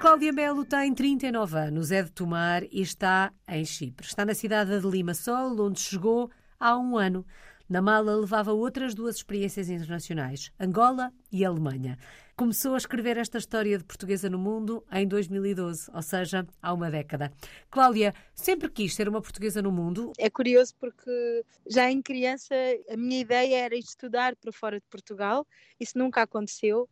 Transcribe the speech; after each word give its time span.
Cláudia 0.00 0.32
Melo 0.32 0.64
tem 0.64 0.94
39 0.94 1.58
anos, 1.58 1.90
é 1.90 2.04
de 2.04 2.12
Tomar 2.12 2.62
e 2.70 2.80
está 2.80 3.32
em 3.48 3.64
Chipre. 3.64 4.06
Está 4.06 4.24
na 4.24 4.32
cidade 4.32 4.80
de 4.80 4.86
Limassol, 4.86 5.60
onde 5.60 5.80
chegou 5.80 6.30
há 6.58 6.78
um 6.78 6.96
ano. 6.96 7.26
Na 7.68 7.82
mala 7.82 8.14
levava 8.14 8.52
outras 8.52 8.94
duas 8.94 9.16
experiências 9.16 9.68
internacionais, 9.68 10.52
Angola 10.58 11.12
e 11.32 11.44
Alemanha. 11.44 11.98
Começou 12.36 12.74
a 12.74 12.78
escrever 12.78 13.16
esta 13.16 13.36
história 13.38 13.76
de 13.76 13.82
portuguesa 13.82 14.30
no 14.30 14.38
mundo 14.38 14.84
em 14.92 15.06
2012, 15.06 15.90
ou 15.92 16.02
seja, 16.02 16.46
há 16.62 16.72
uma 16.72 16.88
década. 16.88 17.32
Cláudia, 17.68 18.14
sempre 18.32 18.70
quis 18.70 18.94
ser 18.94 19.08
uma 19.08 19.20
portuguesa 19.20 19.60
no 19.60 19.72
mundo? 19.72 20.12
É 20.16 20.30
curioso 20.30 20.76
porque 20.78 21.44
já 21.68 21.90
em 21.90 22.00
criança 22.00 22.54
a 22.88 22.96
minha 22.96 23.20
ideia 23.20 23.64
era 23.64 23.76
estudar 23.76 24.36
para 24.36 24.52
fora 24.52 24.78
de 24.78 24.86
Portugal. 24.88 25.44
Isso 25.80 25.98
nunca 25.98 26.22
aconteceu. 26.22 26.88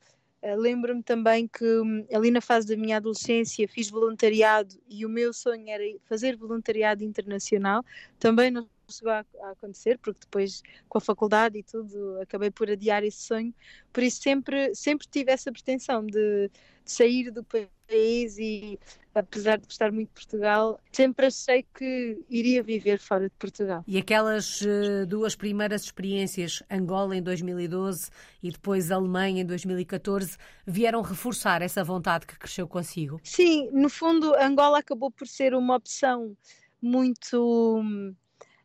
Uh, 0.47 0.57
Lembro-me 0.57 1.03
também 1.03 1.49
que 1.49 1.65
hum, 1.65 2.07
ali 2.13 2.31
na 2.31 2.41
fase 2.41 2.69
da 2.69 2.77
minha 2.77 2.99
adolescência 2.99 3.67
fiz 3.67 3.91
voluntariado 3.91 4.77
e 4.89 5.05
o 5.05 5.09
meu 5.09 5.33
sonho 5.33 5.69
era 5.69 5.83
fazer 6.09 6.37
voluntariado 6.37 7.03
internacional. 7.03 7.85
Também 8.19 8.51
não 8.51 8.69
chegou 8.89 9.13
a, 9.13 9.25
a, 9.43 9.51
acontecer, 9.51 9.99
porque 9.99 10.21
depois 10.21 10.63
com 10.89 10.99
a 10.99 11.01
faculdade 11.01 11.59
e 11.59 11.63
tudo 11.65 12.21
acabei 12.21 12.51
por 12.51 12.71
adiar 12.71 13.03
esse 13.03 13.23
sonho. 13.23 13.53
Por 13.93 14.05
isso 14.05 14.23
sempre, 14.23 14.73
sempre 14.75 15.09
tive 15.09 15.33
essa 15.33 15.51
pretensão 15.51 16.07
de, 16.07 16.49
de 16.85 16.93
sair 16.93 17.33
do 17.33 17.43
país 17.43 18.39
e 18.39 18.79
apesar 19.21 19.59
de 19.59 19.67
gostar 19.67 19.91
muito 19.91 20.09
de 20.09 20.15
Portugal, 20.15 20.79
sempre 20.93 21.27
achei 21.27 21.65
que 21.75 22.23
iria 22.29 22.63
viver 22.63 22.99
fora 22.99 23.29
de 23.29 23.35
Portugal. 23.39 23.83
E 23.87 23.97
aquelas 23.99 24.61
uh, 24.61 25.07
duas 25.07 25.35
primeiras 25.35 25.85
experiências, 25.85 26.63
Angola 26.71 27.17
em 27.17 27.23
2012 27.23 28.11
e 28.43 28.51
depois 28.51 28.91
Alemanha 28.91 29.43
em 29.43 29.47
2014, 29.47 30.37
vieram 30.67 31.01
reforçar 31.01 31.63
essa 31.63 31.83
vontade 31.83 32.27
que 32.27 32.39
cresceu 32.39 32.69
consigo? 32.69 33.21
Sim, 33.25 33.71
no 33.73 33.89
fundo, 33.89 34.35
Angola 34.37 34.79
acabou 34.79 35.11
por 35.11 35.27
ser 35.27 35.55
uma 35.55 35.77
opção 35.77 36.37
muito 36.81 37.83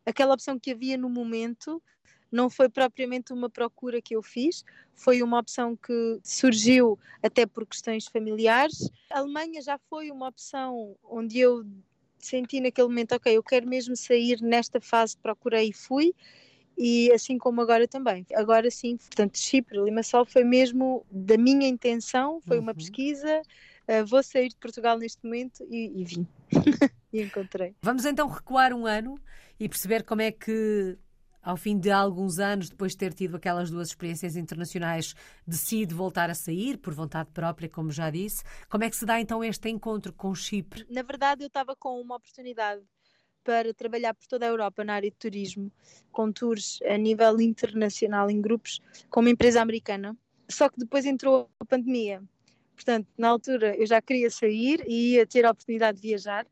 aquela 0.04 0.34
opção 0.34 0.58
que 0.58 0.72
havia 0.72 0.98
no 0.98 1.08
momento 1.08 1.82
não 2.32 2.48
foi 2.48 2.68
propriamente 2.68 3.32
uma 3.32 3.50
procura 3.50 4.00
que 4.00 4.16
eu 4.16 4.22
fiz, 4.22 4.64
foi 4.94 5.22
uma 5.22 5.38
opção 5.38 5.76
que 5.76 6.18
surgiu 6.24 6.98
até 7.22 7.44
por 7.44 7.66
questões 7.66 8.06
familiares. 8.06 8.90
A 9.10 9.18
Alemanha 9.18 9.60
já 9.60 9.78
foi 9.90 10.10
uma 10.10 10.28
opção 10.28 10.96
onde 11.04 11.38
eu 11.38 11.64
senti 12.18 12.60
naquele 12.60 12.88
momento, 12.88 13.14
ok, 13.14 13.36
eu 13.36 13.42
quero 13.42 13.68
mesmo 13.68 13.96
sair 13.96 14.40
nesta 14.40 14.80
fase, 14.80 15.16
procurei 15.16 15.68
e 15.68 15.72
fui, 15.72 16.14
e 16.78 17.12
assim 17.12 17.36
como 17.36 17.60
agora 17.60 17.86
também. 17.86 18.24
Agora 18.34 18.70
sim, 18.70 18.96
portanto, 18.96 19.38
Chipre, 19.38 19.82
Limassol 19.82 20.24
foi 20.24 20.44
mesmo 20.44 21.04
da 21.10 21.36
minha 21.36 21.68
intenção, 21.68 22.40
foi 22.46 22.56
uhum. 22.56 22.62
uma 22.62 22.74
pesquisa, 22.74 23.42
uh, 23.88 24.06
vou 24.06 24.22
sair 24.22 24.48
de 24.48 24.56
Portugal 24.56 24.98
neste 24.98 25.22
momento 25.24 25.66
e, 25.68 26.00
e 26.00 26.04
vim. 26.04 26.26
e 27.12 27.20
encontrei. 27.20 27.74
Vamos 27.82 28.04
então 28.04 28.28
recuar 28.28 28.72
um 28.72 28.86
ano 28.86 29.18
e 29.58 29.68
perceber 29.68 30.02
como 30.04 30.22
é 30.22 30.32
que, 30.32 30.96
ao 31.42 31.56
fim 31.56 31.78
de 31.78 31.90
alguns 31.90 32.38
anos, 32.38 32.70
depois 32.70 32.92
de 32.92 32.98
ter 32.98 33.12
tido 33.12 33.36
aquelas 33.36 33.70
duas 33.70 33.88
experiências 33.88 34.36
internacionais, 34.36 35.14
decide 35.46 35.94
voltar 35.94 36.30
a 36.30 36.34
sair 36.34 36.78
por 36.78 36.94
vontade 36.94 37.30
própria, 37.32 37.68
como 37.68 37.90
já 37.90 38.10
disse. 38.10 38.44
Como 38.68 38.84
é 38.84 38.90
que 38.90 38.96
se 38.96 39.04
dá 39.04 39.20
então 39.20 39.42
este 39.42 39.68
encontro 39.68 40.12
com 40.12 40.34
Chipre? 40.34 40.86
Na 40.88 41.02
verdade, 41.02 41.42
eu 41.42 41.48
estava 41.48 41.74
com 41.74 42.00
uma 42.00 42.16
oportunidade 42.16 42.82
para 43.42 43.74
trabalhar 43.74 44.14
por 44.14 44.26
toda 44.26 44.46
a 44.46 44.48
Europa 44.48 44.84
na 44.84 44.94
área 44.94 45.10
de 45.10 45.16
turismo, 45.16 45.70
com 46.12 46.30
tours 46.30 46.78
a 46.86 46.96
nível 46.96 47.40
internacional 47.40 48.30
em 48.30 48.40
grupos, 48.40 48.80
com 49.10 49.20
uma 49.20 49.30
empresa 49.30 49.60
americana. 49.60 50.16
Só 50.48 50.68
que 50.68 50.78
depois 50.78 51.04
entrou 51.04 51.50
a 51.58 51.64
pandemia. 51.64 52.22
Portanto, 52.74 53.08
na 53.18 53.28
altura 53.28 53.76
eu 53.76 53.86
já 53.86 54.00
queria 54.00 54.30
sair 54.30 54.84
e 54.86 55.14
ia 55.14 55.26
ter 55.26 55.44
a 55.44 55.50
oportunidade 55.50 56.00
de 56.00 56.08
viajar 56.08 56.46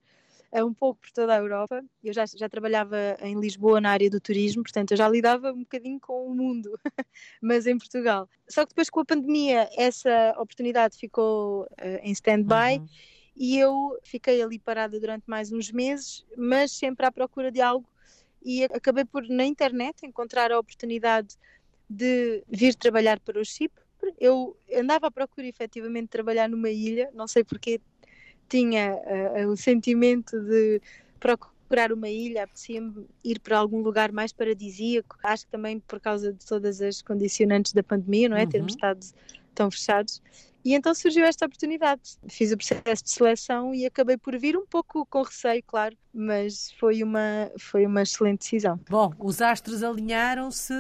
um 0.53 0.75
pouco 0.75 1.01
por 1.01 1.11
toda 1.13 1.35
a 1.35 1.39
Europa. 1.39 1.83
Eu 2.03 2.13
já, 2.13 2.25
já 2.27 2.49
trabalhava 2.49 2.97
em 3.21 3.39
Lisboa 3.39 3.81
na 3.81 3.91
área 3.91 4.11
do 4.11 4.21
turismo, 4.21 4.63
portanto 4.63 4.91
eu 4.91 4.97
já 4.97 5.09
lidava 5.09 5.53
um 5.53 5.61
bocadinho 5.61 6.01
com 6.01 6.27
o 6.27 6.35
mundo, 6.35 6.79
mas 7.41 7.67
em 7.67 7.79
Portugal. 7.79 8.29
Só 8.49 8.65
que 8.65 8.71
depois 8.71 8.91
com 8.91 9.01
a 9.01 9.05
pandemia 9.05 9.69
essa 9.77 10.35
oportunidade 10.39 10.97
ficou 10.97 11.63
uh, 11.63 12.01
em 12.03 12.13
stand-by. 12.13 12.79
Uhum. 12.79 12.87
E 13.37 13.59
eu 13.59 13.99
fiquei 14.03 14.43
ali 14.43 14.59
parada 14.59 15.01
durante 15.01 15.25
mais 15.27 15.51
uns 15.53 15.71
meses, 15.71 16.27
mas 16.37 16.73
sempre 16.73 17.07
à 17.07 17.13
procura 17.13 17.51
de 17.51 17.61
algo, 17.61 17.87
e 18.43 18.65
acabei 18.65 19.05
por, 19.05 19.27
na 19.29 19.45
internet, 19.45 20.05
encontrar 20.05 20.53
a 20.53 20.59
oportunidade 20.59 21.37
de 21.89 22.43
vir 22.49 22.75
trabalhar 22.75 23.19
para 23.21 23.41
o 23.41 23.45
Chipre. 23.45 23.83
Eu 24.19 24.57
andava 24.75 25.07
à 25.07 25.11
procura 25.11 25.47
efetivamente 25.47 26.05
de 26.05 26.11
trabalhar 26.11 26.49
numa 26.49 26.71
ilha, 26.71 27.11
não 27.15 27.27
sei 27.27 27.45
porque 27.45 27.81
tinha 28.51 28.95
uh, 28.95 29.49
o 29.49 29.57
sentimento 29.57 30.39
de 30.41 30.83
procurar 31.19 31.93
uma 31.93 32.09
ilha, 32.09 32.45
apetecia-me 32.45 33.07
ir 33.25 33.39
para 33.39 33.57
algum 33.57 33.81
lugar 33.81 34.11
mais 34.11 34.33
paradisíaco. 34.33 35.17
Acho 35.23 35.47
que 35.47 35.53
também 35.53 35.79
por 35.81 36.01
causa 36.01 36.33
de 36.33 36.45
todas 36.45 36.83
as 36.83 37.01
condicionantes 37.01 37.73
da 37.73 37.83
pandemia, 37.83 38.29
não 38.29 38.37
é? 38.37 38.43
Uhum. 38.43 38.49
Termos 38.49 38.73
estado 38.73 39.07
tão 39.55 39.71
fechados. 39.71 40.21
E 40.65 40.75
então 40.75 40.95
surgiu 40.95 41.25
esta 41.25 41.47
oportunidade. 41.47 42.03
Fiz 42.29 42.53
o 42.53 42.57
processo 42.57 43.05
de 43.05 43.11
seleção 43.11 43.75
e 43.75 43.87
acabei 43.87 44.19
por 44.19 44.39
vir 44.39 44.57
um 44.57 44.67
pouco 44.67 45.07
com 45.07 45.23
receio, 45.23 45.63
claro, 45.67 45.97
mas 46.13 46.71
foi 46.73 47.03
uma, 47.03 47.51
foi 47.59 47.87
uma 47.87 48.03
excelente 48.03 48.41
decisão. 48.41 48.79
Bom, 48.89 49.13
os 49.19 49.41
astros 49.41 49.83
alinharam-se 49.83 50.75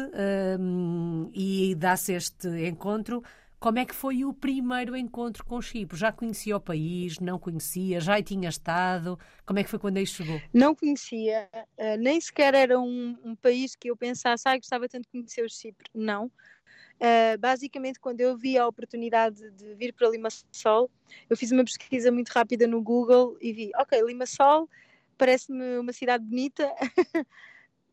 um, 0.58 1.30
e 1.32 1.74
dá-se 1.76 2.12
este 2.12 2.48
encontro 2.66 3.22
como 3.60 3.78
é 3.78 3.84
que 3.84 3.94
foi 3.94 4.24
o 4.24 4.32
primeiro 4.32 4.96
encontro 4.96 5.44
com 5.44 5.60
Chipre? 5.60 5.96
Já 5.96 6.10
conhecia 6.10 6.56
o 6.56 6.60
país? 6.60 7.20
Não 7.20 7.38
conhecia? 7.38 8.00
Já 8.00 8.20
tinha 8.22 8.48
estado? 8.48 9.18
Como 9.44 9.58
é 9.58 9.62
que 9.62 9.68
foi 9.68 9.78
quando 9.78 9.98
aí 9.98 10.06
chegou? 10.06 10.40
Não 10.52 10.74
conhecia, 10.74 11.46
uh, 11.54 11.96
nem 11.98 12.18
sequer 12.18 12.54
era 12.54 12.80
um, 12.80 13.18
um, 13.22 13.36
país 13.36 13.76
que 13.76 13.90
eu 13.90 13.96
pensasse, 13.96 14.48
ah, 14.48 14.56
gostava 14.56 14.88
tanto 14.88 15.02
de 15.02 15.10
conhecer 15.10 15.44
o 15.44 15.48
Chipre. 15.50 15.90
Não. 15.94 16.26
Uh, 16.26 17.38
basicamente, 17.38 18.00
quando 18.00 18.22
eu 18.22 18.34
vi 18.34 18.56
a 18.56 18.66
oportunidade 18.66 19.50
de 19.50 19.74
vir 19.74 19.92
para 19.92 20.08
Limassol, 20.08 20.90
eu 21.28 21.36
fiz 21.36 21.52
uma 21.52 21.64
pesquisa 21.64 22.10
muito 22.10 22.30
rápida 22.30 22.66
no 22.66 22.82
Google 22.82 23.36
e 23.42 23.52
vi, 23.52 23.70
ok, 23.76 24.02
Limassol 24.02 24.70
parece-me 25.18 25.78
uma 25.78 25.92
cidade 25.92 26.24
bonita. 26.24 26.74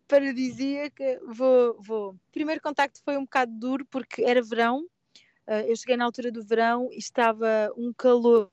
paradisíaca, 0.08 1.20
vou, 1.28 1.76
vou. 1.82 2.12
O 2.12 2.32
primeiro 2.32 2.62
contacto 2.62 3.02
foi 3.04 3.18
um 3.18 3.24
bocado 3.24 3.52
duro 3.52 3.86
porque 3.86 4.24
era 4.24 4.42
verão 4.42 4.88
eu 5.68 5.76
cheguei 5.76 5.96
na 5.96 6.06
altura 6.06 6.32
do 6.32 6.44
verão 6.44 6.90
e 6.92 6.98
estava 6.98 7.72
um 7.78 7.94
calor, 7.94 8.50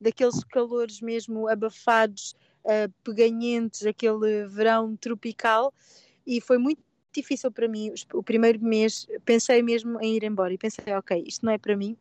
daqueles 0.00 0.42
calores 0.44 1.00
mesmo 1.00 1.48
abafados, 1.48 2.34
uh, 2.64 2.92
peganhentes, 3.02 3.84
aquele 3.86 4.46
verão 4.46 4.96
tropical, 4.96 5.72
e 6.26 6.40
foi 6.40 6.58
muito 6.58 6.82
difícil 7.12 7.50
para 7.50 7.68
mim. 7.68 7.92
O 8.12 8.22
primeiro 8.22 8.62
mês 8.62 9.06
pensei 9.24 9.62
mesmo 9.62 10.00
em 10.00 10.16
ir 10.16 10.24
embora 10.24 10.52
e 10.52 10.58
pensei, 10.58 10.92
ok, 10.94 11.22
isto 11.26 11.44
não 11.44 11.52
é 11.52 11.58
para 11.58 11.76
mim, 11.76 11.96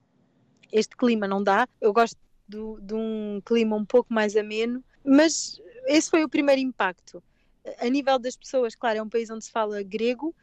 este 0.71 0.95
clima 0.97 1.27
não 1.27 1.43
dá. 1.43 1.67
Eu 1.79 1.93
gosto 1.93 2.17
do, 2.47 2.79
de 2.81 2.93
um 2.93 3.41
clima 3.45 3.75
um 3.75 3.85
pouco 3.85 4.13
mais 4.13 4.35
ameno, 4.35 4.83
mas 5.03 5.61
esse 5.85 6.09
foi 6.09 6.23
o 6.23 6.29
primeiro 6.29 6.61
impacto. 6.61 7.21
A 7.79 7.87
nível 7.89 8.19
das 8.19 8.35
pessoas, 8.35 8.75
claro, 8.75 8.99
é 8.99 9.01
um 9.01 9.07
país 9.09 9.29
onde 9.29 9.45
se 9.45 9.51
fala 9.51 9.81
grego 9.83 10.35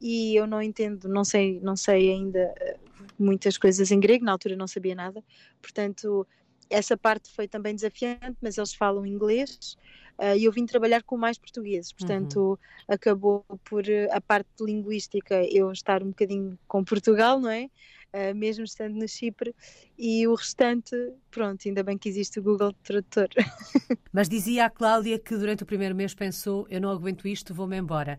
e 0.00 0.36
eu 0.36 0.46
não 0.46 0.62
entendo, 0.62 1.08
não 1.08 1.24
sei, 1.24 1.60
não 1.60 1.76
sei 1.76 2.12
ainda 2.12 2.54
eh, 2.60 2.76
muitas 3.18 3.58
coisas 3.58 3.90
em 3.90 3.98
grego, 3.98 4.24
na 4.24 4.32
altura 4.32 4.56
não 4.56 4.66
sabia 4.66 4.94
nada, 4.94 5.22
portanto 5.60 6.26
essa 6.70 6.96
parte 6.96 7.30
foi 7.30 7.48
também 7.48 7.74
desafiante, 7.74 8.36
mas 8.40 8.58
eles 8.58 8.74
falam 8.74 9.06
inglês 9.06 9.76
uh, 10.18 10.36
e 10.36 10.44
eu 10.44 10.52
vim 10.52 10.66
trabalhar 10.66 11.02
com 11.02 11.16
mais 11.16 11.38
portugueses, 11.38 11.92
portanto 11.92 12.36
uhum. 12.36 12.56
acabou 12.86 13.44
por 13.64 13.88
eh, 13.88 14.08
a 14.12 14.20
parte 14.20 14.48
linguística 14.60 15.42
eu 15.50 15.72
estar 15.72 16.02
um 16.02 16.08
bocadinho 16.08 16.58
com 16.66 16.84
Portugal, 16.84 17.40
não 17.40 17.50
é? 17.50 17.70
Uh, 18.08 18.34
mesmo 18.34 18.64
estando 18.64 18.94
no 18.94 19.06
Chipre, 19.06 19.54
e 19.98 20.26
o 20.26 20.34
restante, 20.34 20.96
pronto, 21.30 21.68
ainda 21.68 21.82
bem 21.82 21.98
que 21.98 22.08
existe 22.08 22.38
o 22.38 22.42
Google 22.42 22.72
Tradutor. 22.82 23.28
Mas 24.10 24.30
dizia 24.30 24.64
a 24.64 24.70
Cláudia 24.70 25.18
que 25.18 25.36
durante 25.36 25.62
o 25.62 25.66
primeiro 25.66 25.94
mês 25.94 26.14
pensou: 26.14 26.66
eu 26.70 26.80
não 26.80 26.88
aguento 26.88 27.28
isto, 27.28 27.52
vou-me 27.52 27.76
embora. 27.76 28.18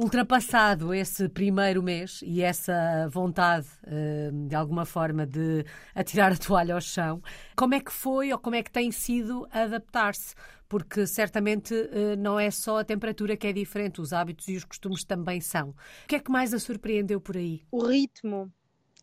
Ultrapassado 0.00 0.94
esse 0.94 1.28
primeiro 1.28 1.82
mês 1.82 2.20
e 2.24 2.40
essa 2.40 3.06
vontade, 3.12 3.66
eh, 3.86 4.30
de 4.48 4.56
alguma 4.56 4.86
forma, 4.86 5.26
de 5.26 5.62
atirar 5.94 6.32
a 6.32 6.36
toalha 6.38 6.74
ao 6.74 6.80
chão, 6.80 7.22
como 7.54 7.74
é 7.74 7.80
que 7.80 7.92
foi 7.92 8.32
ou 8.32 8.38
como 8.38 8.56
é 8.56 8.62
que 8.62 8.70
tem 8.70 8.90
sido 8.90 9.46
adaptar-se? 9.52 10.34
Porque 10.66 11.06
certamente 11.06 11.74
eh, 11.74 12.16
não 12.16 12.40
é 12.40 12.50
só 12.50 12.78
a 12.78 12.84
temperatura 12.84 13.36
que 13.36 13.46
é 13.46 13.52
diferente, 13.52 14.00
os 14.00 14.14
hábitos 14.14 14.48
e 14.48 14.56
os 14.56 14.64
costumes 14.64 15.04
também 15.04 15.38
são. 15.38 15.68
O 15.68 16.08
que 16.08 16.16
é 16.16 16.18
que 16.18 16.30
mais 16.30 16.54
a 16.54 16.58
surpreendeu 16.58 17.20
por 17.20 17.36
aí? 17.36 17.60
O 17.70 17.84
ritmo. 17.84 18.50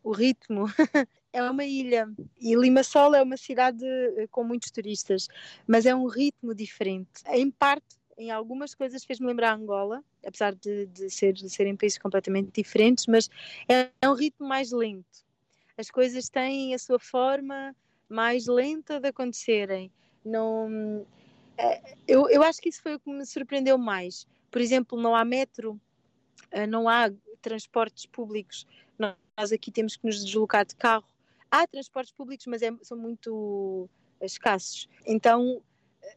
O 0.03 0.11
ritmo. 0.11 0.65
é 1.31 1.43
uma 1.43 1.63
ilha 1.63 2.09
e 2.41 2.55
Limassol 2.55 3.13
é 3.13 3.21
uma 3.21 3.37
cidade 3.37 3.85
eh, 3.85 4.25
com 4.31 4.43
muitos 4.43 4.71
turistas, 4.71 5.27
mas 5.67 5.85
é 5.85 5.93
um 5.93 6.07
ritmo 6.07 6.55
diferente. 6.55 7.21
Em 7.27 7.51
parte 7.51 7.85
em 8.17 8.31
algumas 8.31 8.73
coisas 8.73 9.05
fez-me 9.05 9.27
lembrar 9.27 9.53
Angola, 9.53 10.03
apesar 10.25 10.55
de, 10.55 10.87
de, 10.87 11.09
ser, 11.09 11.33
de 11.33 11.49
serem 11.49 11.75
países 11.75 11.97
completamente 11.97 12.51
diferentes, 12.51 13.05
mas 13.05 13.29
é, 13.69 13.89
é 14.01 14.09
um 14.09 14.13
ritmo 14.13 14.47
mais 14.47 14.71
lento. 14.71 15.25
As 15.77 15.91
coisas 15.91 16.27
têm 16.27 16.73
a 16.73 16.79
sua 16.79 16.97
forma, 16.97 17.75
mais 18.09 18.47
lenta 18.47 18.99
de 18.99 19.09
acontecerem. 19.09 19.91
Não, 20.25 21.05
eh, 21.57 21.95
eu, 22.07 22.27
eu 22.29 22.41
acho 22.41 22.59
que 22.59 22.69
isso 22.69 22.81
foi 22.81 22.95
o 22.95 22.99
que 22.99 23.09
me 23.09 23.25
surpreendeu 23.25 23.77
mais. 23.77 24.25
Por 24.49 24.59
exemplo, 24.59 24.99
não 24.99 25.15
há 25.15 25.23
metro, 25.23 25.79
eh, 26.51 26.65
não 26.65 26.89
há 26.89 27.11
transportes 27.41 28.07
públicos. 28.07 28.65
Nós 28.97 29.51
aqui 29.51 29.69
temos 29.69 29.95
que 29.95 30.05
nos 30.05 30.25
deslocar 30.25 30.65
de 30.65 30.75
carro. 30.75 31.07
Há 31.51 31.67
transportes 31.67 32.11
públicos, 32.11 32.47
mas 32.47 32.61
é, 32.63 32.71
são 32.81 32.97
muito 32.97 33.87
escassos. 34.21 34.89
Então, 35.05 35.61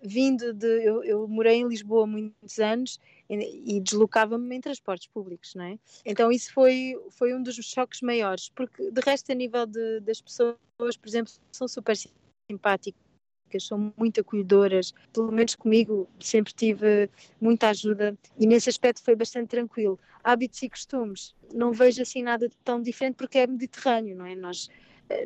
vindo 0.03 0.53
de. 0.53 0.67
Eu, 0.85 1.03
eu 1.05 1.29
morei 1.29 1.57
em 1.57 1.69
Lisboa 1.69 2.07
muitos 2.07 2.59
anos 2.59 2.99
e, 3.29 3.77
e 3.77 3.81
deslocava-me 3.81 4.57
em 4.57 4.61
transportes 4.61 5.09
públicos, 5.09 5.55
não 5.55 5.65
é? 5.65 5.79
Então, 6.05 6.31
isso 6.31 6.53
foi, 6.53 6.95
foi 7.11 7.35
um 7.35 7.43
dos 7.43 7.57
choques 7.57 8.01
maiores, 8.01 8.49
porque 8.51 8.91
de 8.91 9.01
resto, 9.01 9.31
a 9.33 9.35
nível 9.35 9.67
de, 9.67 10.01
das 10.01 10.21
pessoas, 10.21 10.57
por 10.79 11.09
exemplo, 11.09 11.33
são 11.53 11.69
super 11.69 11.97
simpáticas 12.51 13.11
são 13.59 13.93
muito 13.97 14.21
acolhedoras, 14.21 14.93
pelo 15.13 15.33
menos 15.33 15.57
comigo 15.57 16.09
sempre 16.21 16.53
tive 16.53 17.11
muita 17.41 17.71
ajuda 17.71 18.17
e 18.39 18.47
nesse 18.47 18.69
aspecto 18.69 19.03
foi 19.03 19.17
bastante 19.17 19.49
tranquilo. 19.49 19.99
Hábitos 20.23 20.63
e 20.63 20.69
costumes, 20.69 21.35
não 21.53 21.73
vejo 21.73 22.03
assim 22.03 22.23
nada 22.23 22.49
tão 22.63 22.81
diferente 22.81 23.17
porque 23.17 23.39
é 23.39 23.47
Mediterrâneo, 23.47 24.15
não 24.15 24.27
é? 24.27 24.37
Nós 24.37 24.69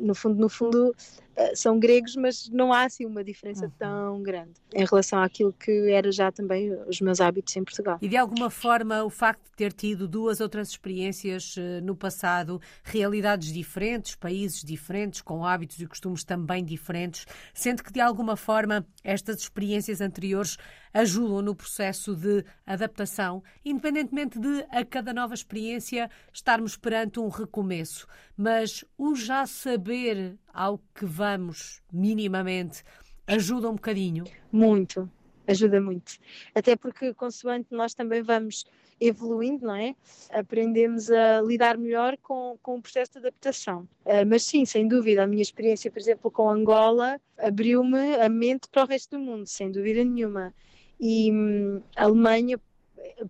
no 0.01 0.15
fundo, 0.15 0.39
no 0.39 0.49
fundo, 0.49 0.95
eh, 1.35 1.53
são 1.53 1.77
gregos, 1.77 2.15
mas 2.15 2.49
não 2.49 2.71
há 2.71 2.83
assim 2.83 3.05
uma 3.05 3.23
diferença 3.23 3.65
uhum. 3.65 3.71
tão 3.77 4.23
grande 4.23 4.53
em 4.73 4.85
relação 4.85 5.21
àquilo 5.21 5.51
que 5.51 5.91
era 5.91 6.09
já 6.11 6.31
também 6.31 6.71
os 6.87 7.01
meus 7.01 7.19
hábitos 7.19 7.55
em 7.57 7.63
Portugal. 7.63 7.97
E 8.01 8.07
de 8.07 8.15
alguma 8.15 8.49
forma 8.49 9.03
o 9.03 9.09
facto 9.09 9.43
de 9.43 9.51
ter 9.51 9.73
tido 9.73 10.07
duas 10.07 10.39
outras 10.39 10.69
experiências 10.69 11.55
eh, 11.57 11.81
no 11.81 11.95
passado, 11.95 12.61
realidades 12.83 13.51
diferentes, 13.51 14.15
países 14.15 14.63
diferentes, 14.63 15.21
com 15.21 15.45
hábitos 15.45 15.79
e 15.81 15.85
costumes 15.85 16.23
também 16.23 16.63
diferentes, 16.63 17.25
sente 17.53 17.83
que 17.83 17.91
de 17.91 17.99
alguma 17.99 18.37
forma 18.37 18.85
estas 19.03 19.39
experiências 19.39 19.99
anteriores 19.99 20.57
ajudam 20.95 21.41
no 21.41 21.53
processo 21.53 22.15
de 22.15 22.45
adaptação, 22.65 23.43
independentemente 23.65 24.39
de 24.39 24.65
a 24.69 24.85
cada 24.85 25.13
nova 25.13 25.33
experiência 25.33 26.09
estarmos 26.31 26.77
perante 26.77 27.19
um 27.19 27.27
recomeço. 27.27 28.07
Mas 28.37 28.85
o 28.97 29.13
já 29.13 29.45
saber 29.45 30.37
ao 30.53 30.79
que 30.95 31.05
vamos 31.05 31.81
minimamente 31.91 32.81
ajuda 33.27 33.69
um 33.69 33.75
bocadinho? 33.75 34.23
Muito, 34.49 35.11
ajuda 35.45 35.81
muito. 35.81 36.13
Até 36.55 36.77
porque, 36.77 37.13
consoante 37.13 37.67
nós 37.71 37.93
também 37.93 38.23
vamos 38.23 38.63
evoluindo, 38.97 39.65
não 39.67 39.75
é? 39.75 39.93
Aprendemos 40.31 41.11
a 41.11 41.41
lidar 41.41 41.77
melhor 41.77 42.15
com, 42.21 42.57
com 42.63 42.77
o 42.77 42.81
processo 42.81 43.11
de 43.13 43.17
adaptação. 43.17 43.81
Uh, 44.05 44.25
mas 44.25 44.43
sim, 44.43 44.63
sem 44.63 44.87
dúvida, 44.87 45.23
a 45.23 45.27
minha 45.27 45.41
experiência, 45.41 45.91
por 45.91 45.99
exemplo, 45.99 46.31
com 46.31 46.49
Angola, 46.49 47.19
abriu-me 47.37 48.15
a 48.15 48.29
mente 48.29 48.69
para 48.69 48.83
o 48.83 48.87
resto 48.87 49.17
do 49.17 49.19
mundo, 49.19 49.45
sem 49.45 49.69
dúvida 49.69 50.01
nenhuma. 50.05 50.53
E 50.99 51.31
hum, 51.31 51.81
a 51.95 52.03
Alemanha, 52.03 52.59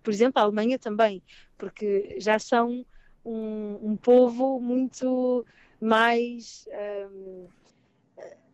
por 0.04 0.14
exemplo, 0.14 0.40
a 0.40 0.44
Alemanha 0.44 0.78
também, 0.78 1.22
porque 1.58 2.16
já 2.20 2.38
são 2.40 2.86
um, 3.26 3.80
um 3.82 3.98
povo 3.98 4.60
muito 4.60 5.46
mais 5.82 6.68
um, 7.12 7.48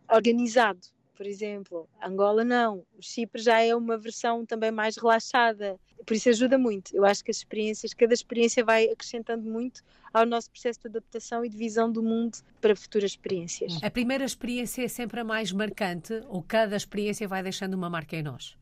organizado, 0.09 0.79
por 1.15 1.25
exemplo. 1.25 1.87
Angola 2.01 2.43
não. 2.43 2.85
O 2.97 3.01
Chipre 3.01 3.41
já 3.41 3.61
é 3.61 3.75
uma 3.75 3.97
versão 3.97 4.45
também 4.45 4.71
mais 4.71 4.95
relaxada. 4.97 5.79
Por 6.05 6.15
isso 6.15 6.29
ajuda 6.29 6.57
muito. 6.57 6.95
Eu 6.95 7.05
acho 7.05 7.23
que 7.23 7.31
as 7.31 7.37
experiências, 7.37 7.93
cada 7.93 8.13
experiência 8.13 8.63
vai 8.63 8.89
acrescentando 8.89 9.47
muito 9.47 9.81
ao 10.13 10.25
nosso 10.25 10.49
processo 10.49 10.79
de 10.81 10.87
adaptação 10.87 11.45
e 11.45 11.49
de 11.49 11.55
visão 11.55 11.91
do 11.91 12.01
mundo 12.01 12.39
para 12.59 12.75
futuras 12.75 13.11
experiências. 13.11 13.77
A 13.81 13.89
primeira 13.89 14.25
experiência 14.25 14.83
é 14.83 14.87
sempre 14.87 15.19
a 15.19 15.23
mais 15.23 15.51
marcante 15.51 16.21
ou 16.27 16.41
cada 16.41 16.75
experiência 16.75 17.27
vai 17.27 17.43
deixando 17.43 17.75
uma 17.75 17.89
marca 17.89 18.15
em 18.15 18.23
nós? 18.23 18.57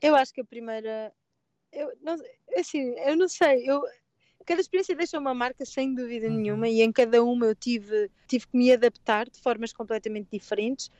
Eu 0.00 0.14
acho 0.14 0.32
que 0.32 0.40
a 0.40 0.44
primeira. 0.44 1.12
Eu 1.72 1.92
não, 2.02 2.16
assim, 2.56 2.94
eu 3.00 3.16
não 3.16 3.28
sei. 3.28 3.68
Eu, 3.68 3.82
cada 4.44 4.60
experiência 4.60 4.94
deixa 4.94 5.18
uma 5.18 5.34
marca 5.34 5.64
sem 5.64 5.94
dúvida 5.94 6.28
uhum. 6.28 6.36
nenhuma 6.36 6.68
e 6.68 6.80
em 6.80 6.92
cada 6.92 7.22
uma 7.22 7.46
eu 7.46 7.54
tive, 7.54 8.10
tive 8.28 8.46
que 8.46 8.56
me 8.56 8.72
adaptar 8.72 9.28
de 9.28 9.40
formas 9.40 9.72
completamente 9.72 10.28
diferentes, 10.30 10.90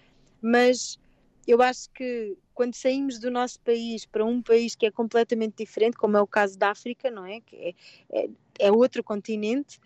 mas 0.43 0.99
eu 1.47 1.63
acho 1.63 1.89
que 1.91 2.37
quando 2.53 2.75
saímos 2.75 3.21
do 3.21 3.31
nosso 3.31 3.61
país 3.61 4.05
para 4.05 4.25
um 4.25 4.43
país 4.43 4.75
que 4.75 4.85
é 4.85 4.91
completamente 4.91 5.55
diferente, 5.59 5.97
como 5.97 6.17
é 6.17 6.21
o 6.21 6.27
caso 6.27 6.59
da 6.59 6.71
África, 6.71 7.11
não 7.11 7.25
é? 7.25 7.41
Que 7.41 7.57
é, 7.57 7.75
é, 8.11 8.29
é 8.59 8.73
outro 8.73 9.05
continente, 9.05 9.79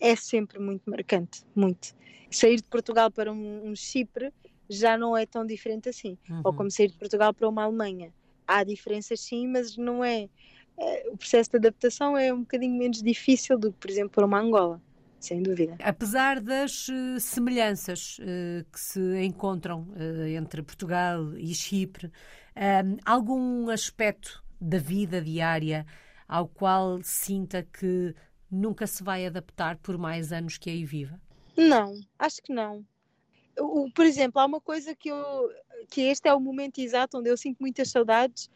é 0.00 0.16
sempre 0.16 0.58
muito 0.58 0.88
marcante, 0.88 1.44
muito. 1.54 1.94
Sair 2.30 2.56
de 2.56 2.64
Portugal 2.64 3.10
para 3.10 3.30
um, 3.30 3.68
um 3.68 3.76
Chipre 3.76 4.32
já 4.68 4.96
não 4.96 5.16
é 5.16 5.26
tão 5.26 5.44
diferente 5.44 5.90
assim, 5.90 6.16
uhum. 6.28 6.40
ou 6.42 6.54
como 6.54 6.70
sair 6.70 6.88
de 6.88 6.96
Portugal 6.96 7.34
para 7.34 7.48
uma 7.48 7.64
Alemanha. 7.64 8.12
Há 8.46 8.64
diferenças 8.64 9.20
sim, 9.20 9.46
mas 9.46 9.76
não 9.76 10.04
é 10.04 10.28
é, 10.78 11.08
o 11.08 11.16
processo 11.16 11.50
de 11.50 11.56
adaptação 11.56 12.16
é 12.16 12.32
um 12.32 12.40
bocadinho 12.40 12.76
menos 12.76 13.02
difícil 13.02 13.58
do 13.58 13.72
que, 13.72 13.78
por 13.78 13.90
exemplo, 13.90 14.10
para 14.10 14.26
uma 14.26 14.40
Angola. 14.40 14.80
Sem 15.20 15.42
dúvida. 15.42 15.76
Apesar 15.82 16.38
das 16.38 16.88
uh, 16.88 17.18
semelhanças 17.18 18.18
uh, 18.18 18.64
que 18.70 18.78
se 18.78 19.00
encontram 19.24 19.88
uh, 19.96 20.26
entre 20.26 20.62
Portugal 20.62 21.34
e 21.38 21.54
Chipre, 21.54 22.12
algum 23.04 23.70
aspecto 23.70 24.44
da 24.60 24.78
vida 24.78 25.20
diária 25.20 25.86
ao 26.28 26.46
qual 26.46 27.02
sinta 27.02 27.62
que 27.62 28.14
nunca 28.50 28.86
se 28.86 29.02
vai 29.02 29.26
adaptar 29.26 29.76
por 29.78 29.98
mais 29.98 30.30
anos 30.30 30.56
que 30.56 30.70
aí 30.70 30.84
viva? 30.84 31.20
Não, 31.56 31.98
acho 32.18 32.42
que 32.42 32.52
não. 32.52 32.84
Por 33.94 34.04
exemplo, 34.04 34.40
há 34.40 34.44
uma 34.44 34.60
coisa 34.60 34.94
que 34.94 35.08
eu 35.08 35.50
que 35.88 36.02
este 36.02 36.28
é 36.28 36.34
o 36.34 36.40
momento 36.40 36.78
exato 36.78 37.18
onde 37.18 37.30
eu 37.30 37.36
sinto 37.36 37.58
muitas 37.60 37.90
saudades 37.90 38.50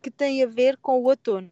que 0.00 0.10
tem 0.10 0.42
a 0.42 0.46
ver 0.46 0.76
com 0.76 1.00
o 1.00 1.04
outono, 1.04 1.50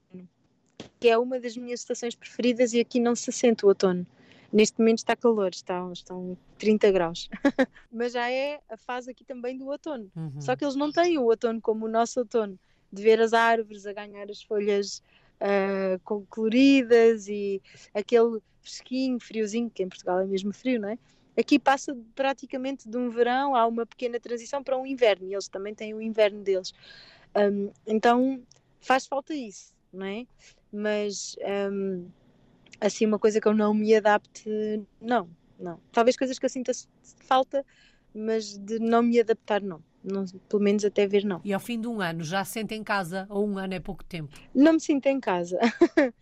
que 1.00 1.08
é 1.08 1.18
uma 1.18 1.40
das 1.40 1.56
minhas 1.56 1.80
estações 1.80 2.14
preferidas 2.14 2.72
e 2.72 2.80
aqui 2.80 3.00
não 3.00 3.14
se 3.14 3.30
sente 3.32 3.64
o 3.64 3.68
outono. 3.68 4.06
Neste 4.52 4.78
momento 4.78 4.98
está 4.98 5.16
calor, 5.16 5.50
está, 5.52 5.90
estão 5.92 6.38
30 6.58 6.92
graus. 6.92 7.28
Mas 7.92 8.12
já 8.12 8.30
é 8.30 8.60
a 8.68 8.76
fase 8.76 9.10
aqui 9.10 9.24
também 9.24 9.58
do 9.58 9.66
outono. 9.66 10.10
Uhum. 10.14 10.40
Só 10.40 10.54
que 10.54 10.64
eles 10.64 10.76
não 10.76 10.92
têm 10.92 11.18
o 11.18 11.24
outono 11.24 11.60
como 11.60 11.86
o 11.86 11.88
nosso 11.88 12.20
outono, 12.20 12.58
de 12.92 13.02
ver 13.02 13.20
as 13.20 13.32
árvores 13.32 13.86
a 13.86 13.92
ganhar 13.92 14.30
as 14.30 14.42
folhas 14.42 15.02
uh, 15.40 16.26
coloridas 16.28 17.28
e 17.28 17.60
aquele 17.92 18.40
fresquinho, 18.60 19.20
friozinho, 19.20 19.70
que 19.70 19.82
em 19.82 19.88
Portugal 19.88 20.20
é 20.20 20.26
mesmo 20.26 20.52
frio, 20.52 20.80
não 20.80 20.88
é? 20.90 20.98
Aqui 21.36 21.58
passa 21.58 21.96
praticamente 22.14 22.88
de 22.88 22.96
um 22.96 23.10
verão 23.10 23.54
a 23.54 23.66
uma 23.66 23.84
pequena 23.84 24.18
transição 24.18 24.62
para 24.62 24.76
um 24.76 24.86
inverno, 24.86 25.28
e 25.28 25.34
eles 25.34 25.48
também 25.48 25.74
têm 25.74 25.92
o 25.94 26.00
inverno 26.00 26.42
deles. 26.42 26.72
Um, 27.36 27.70
então 27.86 28.42
faz 28.80 29.06
falta 29.06 29.34
isso, 29.34 29.74
não 29.92 30.06
é? 30.06 30.26
Mas 30.72 31.36
um, 31.70 32.08
assim, 32.80 33.06
uma 33.06 33.18
coisa 33.18 33.40
que 33.40 33.48
eu 33.48 33.54
não 33.54 33.74
me 33.74 33.94
adapte, 33.94 34.48
não, 35.00 35.28
não. 35.58 35.78
Talvez 35.92 36.16
coisas 36.16 36.38
que 36.38 36.46
eu 36.46 36.50
sinta 36.50 36.72
falta, 37.02 37.64
mas 38.14 38.56
de 38.56 38.78
não 38.78 39.02
me 39.02 39.20
adaptar, 39.20 39.60
não. 39.60 39.82
não. 40.02 40.24
Pelo 40.48 40.62
menos 40.62 40.84
até 40.84 41.06
ver, 41.06 41.24
não. 41.24 41.40
E 41.44 41.52
ao 41.52 41.60
fim 41.60 41.80
de 41.80 41.86
um 41.86 42.00
ano, 42.00 42.24
já 42.24 42.44
se 42.44 42.52
sente 42.52 42.74
em 42.74 42.82
casa 42.82 43.26
ou 43.28 43.46
um 43.46 43.58
ano 43.58 43.74
é 43.74 43.80
pouco 43.80 44.04
tempo? 44.04 44.34
Não 44.54 44.74
me 44.74 44.80
sinto 44.80 45.06
em 45.06 45.20
casa. 45.20 45.58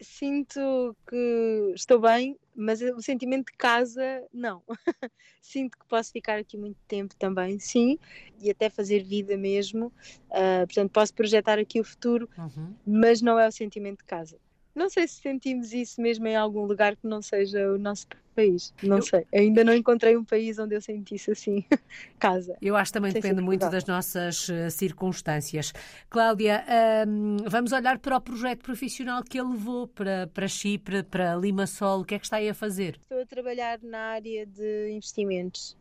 sinto 0.00 0.96
que 1.06 1.72
estou 1.74 2.00
bem, 2.00 2.36
mas 2.60 2.80
o 2.82 3.00
sentimento 3.00 3.46
de 3.46 3.56
casa, 3.56 4.02
não. 4.32 4.62
sinto 5.40 5.78
que 5.78 5.86
posso 5.86 6.12
ficar 6.12 6.38
aqui 6.38 6.56
muito 6.56 6.78
tempo 6.86 7.14
também, 7.16 7.58
sim, 7.58 7.98
e 8.40 8.50
até 8.50 8.68
fazer 8.68 9.02
vida 9.02 9.36
mesmo. 9.36 9.86
Uh, 10.28 10.66
portanto, 10.66 10.90
posso 10.90 11.14
projetar 11.14 11.58
aqui 11.58 11.80
o 11.80 11.84
futuro, 11.84 12.28
uhum. 12.36 12.74
mas 12.86 13.22
não 13.22 13.38
é 13.38 13.48
o 13.48 13.52
sentimento 13.52 13.98
de 13.98 14.04
casa. 14.04 14.38
Não 14.80 14.88
sei 14.88 15.06
se 15.06 15.20
sentimos 15.20 15.74
isso 15.74 16.00
mesmo 16.00 16.26
em 16.26 16.34
algum 16.34 16.64
lugar 16.64 16.96
que 16.96 17.06
não 17.06 17.20
seja 17.20 17.70
o 17.70 17.76
nosso 17.76 18.06
país. 18.34 18.72
Não 18.82 18.96
eu... 18.96 19.02
sei. 19.02 19.26
Ainda 19.30 19.62
não 19.62 19.74
encontrei 19.74 20.16
um 20.16 20.24
país 20.24 20.58
onde 20.58 20.74
eu 20.74 20.80
sentisse 20.80 21.30
assim 21.30 21.62
casa. 22.18 22.56
Eu 22.62 22.74
acho 22.74 22.90
que 22.90 22.94
também 22.94 23.12
depende 23.12 23.42
muito 23.42 23.68
das 23.68 23.84
nossas 23.84 24.48
uh, 24.48 24.70
circunstâncias. 24.70 25.74
Cláudia, 26.08 26.64
um, 27.06 27.36
vamos 27.46 27.72
olhar 27.72 27.98
para 27.98 28.16
o 28.16 28.20
projeto 28.22 28.62
profissional 28.62 29.22
que 29.22 29.38
ele 29.38 29.50
levou 29.50 29.86
para, 29.86 30.26
para 30.28 30.48
Chipre, 30.48 31.02
para 31.02 31.36
Limassol. 31.36 32.00
O 32.00 32.04
que 32.06 32.14
é 32.14 32.18
que 32.18 32.24
está 32.24 32.38
aí 32.38 32.48
a 32.48 32.54
fazer? 32.54 32.98
Estou 33.02 33.20
a 33.20 33.26
trabalhar 33.26 33.78
na 33.82 33.98
área 33.98 34.46
de 34.46 34.92
investimentos. 34.92 35.76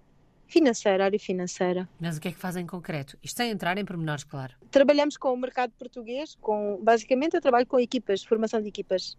Financeira, 0.49 1.05
área 1.05 1.19
financeira. 1.19 1.87
Mas 1.99 2.17
o 2.17 2.21
que 2.21 2.27
é 2.27 2.31
que 2.31 2.39
fazem 2.39 2.63
em 2.63 2.65
concreto? 2.65 3.15
Isto 3.21 3.37
sem 3.37 3.51
entrar 3.51 3.77
em 3.77 3.85
pormenores, 3.85 4.23
claro. 4.23 4.55
Trabalhamos 4.71 5.15
com 5.15 5.31
o 5.31 5.37
mercado 5.37 5.71
português, 5.77 6.35
com 6.41 6.79
basicamente 6.81 7.35
eu 7.35 7.41
trabalho 7.41 7.67
com 7.67 7.79
equipas, 7.79 8.23
formação 8.23 8.59
de 8.59 8.67
equipas, 8.67 9.15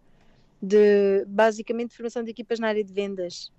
de 0.61 1.23
basicamente 1.25 1.95
formação 1.95 2.21
de 2.21 2.31
equipas 2.31 2.59
na 2.59 2.67
área 2.67 2.83
de 2.83 2.91
vendas. 2.91 3.49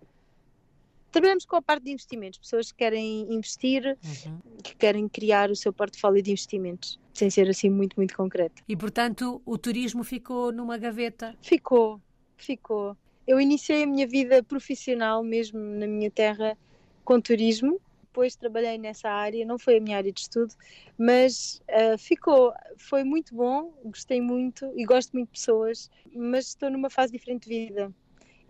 Trabalhamos 1.10 1.46
com 1.46 1.56
a 1.56 1.62
parte 1.62 1.84
de 1.84 1.92
investimentos, 1.92 2.38
pessoas 2.38 2.70
que 2.70 2.76
querem 2.76 3.32
investir, 3.32 3.96
uhum. 4.26 4.38
que 4.62 4.76
querem 4.76 5.08
criar 5.08 5.50
o 5.50 5.56
seu 5.56 5.72
portfólio 5.72 6.22
de 6.22 6.30
investimentos, 6.30 7.00
sem 7.14 7.30
ser 7.30 7.48
assim 7.48 7.70
muito, 7.70 7.96
muito 7.96 8.14
concreto. 8.14 8.62
E 8.68 8.76
portanto, 8.76 9.40
o 9.46 9.56
turismo 9.56 10.04
ficou 10.04 10.52
numa 10.52 10.76
gaveta? 10.76 11.34
Ficou, 11.40 11.98
ficou. 12.36 12.94
Eu 13.26 13.40
iniciei 13.40 13.84
a 13.84 13.86
minha 13.86 14.06
vida 14.06 14.42
profissional 14.42 15.24
mesmo 15.24 15.58
na 15.58 15.86
minha 15.86 16.10
terra 16.10 16.54
com 17.04 17.20
turismo, 17.20 17.80
depois 18.12 18.36
trabalhei 18.36 18.76
nessa 18.76 19.08
área, 19.08 19.44
não 19.46 19.58
foi 19.58 19.78
a 19.78 19.80
minha 19.80 19.96
área 19.96 20.12
de 20.12 20.20
estudo, 20.20 20.54
mas 20.98 21.62
uh, 21.70 21.96
ficou, 21.96 22.52
foi 22.76 23.02
muito 23.02 23.34
bom, 23.34 23.72
gostei 23.86 24.20
muito 24.20 24.70
e 24.76 24.84
gosto 24.84 25.12
muito 25.12 25.28
de 25.28 25.32
pessoas, 25.32 25.90
mas 26.14 26.48
estou 26.48 26.70
numa 26.70 26.90
fase 26.90 27.10
diferente 27.10 27.48
de 27.48 27.66
vida. 27.66 27.92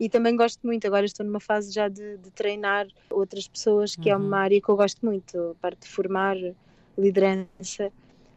E 0.01 0.09
também 0.09 0.35
gosto 0.35 0.67
muito, 0.67 0.85
agora 0.85 1.07
estou 1.07 1.25
numa 1.25 1.39
fase 1.39 1.73
já 1.73 1.89
de, 1.89 2.17
de 2.17 2.31
treinar 2.33 2.89
outras 3.09 3.47
pessoas, 3.47 3.95
que 3.95 4.09
uhum. 4.09 4.15
é 4.15 4.17
uma 4.17 4.39
área 4.39 4.61
que 4.61 4.69
eu 4.69 4.77
gosto 4.77 5.07
muito, 5.07 5.39
a 5.39 5.55
parte 5.55 5.83
de 5.83 5.89
formar 5.89 6.37
liderança. 6.99 7.93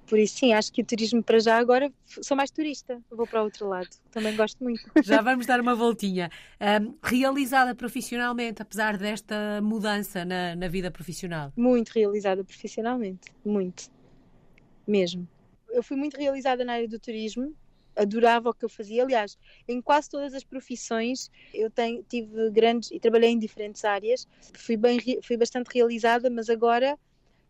Por 0.08 0.20
isso, 0.20 0.38
sim, 0.38 0.54
acho 0.54 0.72
que 0.72 0.82
o 0.82 0.86
turismo 0.86 1.24
para 1.24 1.40
já 1.40 1.58
agora 1.58 1.92
sou 2.22 2.38
mais 2.38 2.52
turista, 2.52 3.02
vou 3.10 3.26
para 3.26 3.42
o 3.42 3.46
outro 3.46 3.68
lado, 3.68 3.90
também 4.12 4.36
gosto 4.36 4.64
muito. 4.64 4.90
Já 5.04 5.22
vamos 5.22 5.46
dar 5.48 5.60
uma 5.60 5.74
voltinha. 5.74 6.30
Um, 6.62 6.96
realizada 7.04 7.74
profissionalmente, 7.74 8.62
apesar 8.62 8.98
desta 8.98 9.62
mudança 9.62 10.24
na, 10.24 10.56
na 10.56 10.68
vida 10.68 10.92
profissional? 10.92 11.52
Muito 11.58 11.90
realizada 11.90 12.44
profissionalmente, 12.44 13.32
muito, 13.44 13.90
mesmo. 14.88 15.28
Eu 15.70 15.82
fui 15.82 15.98
muito 15.98 16.18
realizada 16.18 16.64
na 16.64 16.74
área 16.74 16.88
do 16.88 17.00
turismo, 17.00 17.54
adorava 17.96 18.50
o 18.50 18.54
que 18.54 18.66
eu 18.66 18.70
fazia. 18.70 19.04
Aliás, 19.04 19.38
em 19.68 19.82
quase 19.82 20.10
todas 20.10 20.34
as 20.34 20.44
profissões 20.44 21.32
eu 21.54 21.70
tenho, 21.70 22.04
tive 22.04 22.50
grandes 22.52 22.92
e 22.92 23.00
trabalhei 23.00 23.32
em 23.32 23.40
diferentes 23.40 23.84
áreas. 23.84 24.28
Fui 24.54 24.78
bem, 24.78 25.00
fui 25.24 25.38
bastante 25.38 25.68
realizada, 25.74 26.30
mas 26.30 26.50
agora 26.50 26.98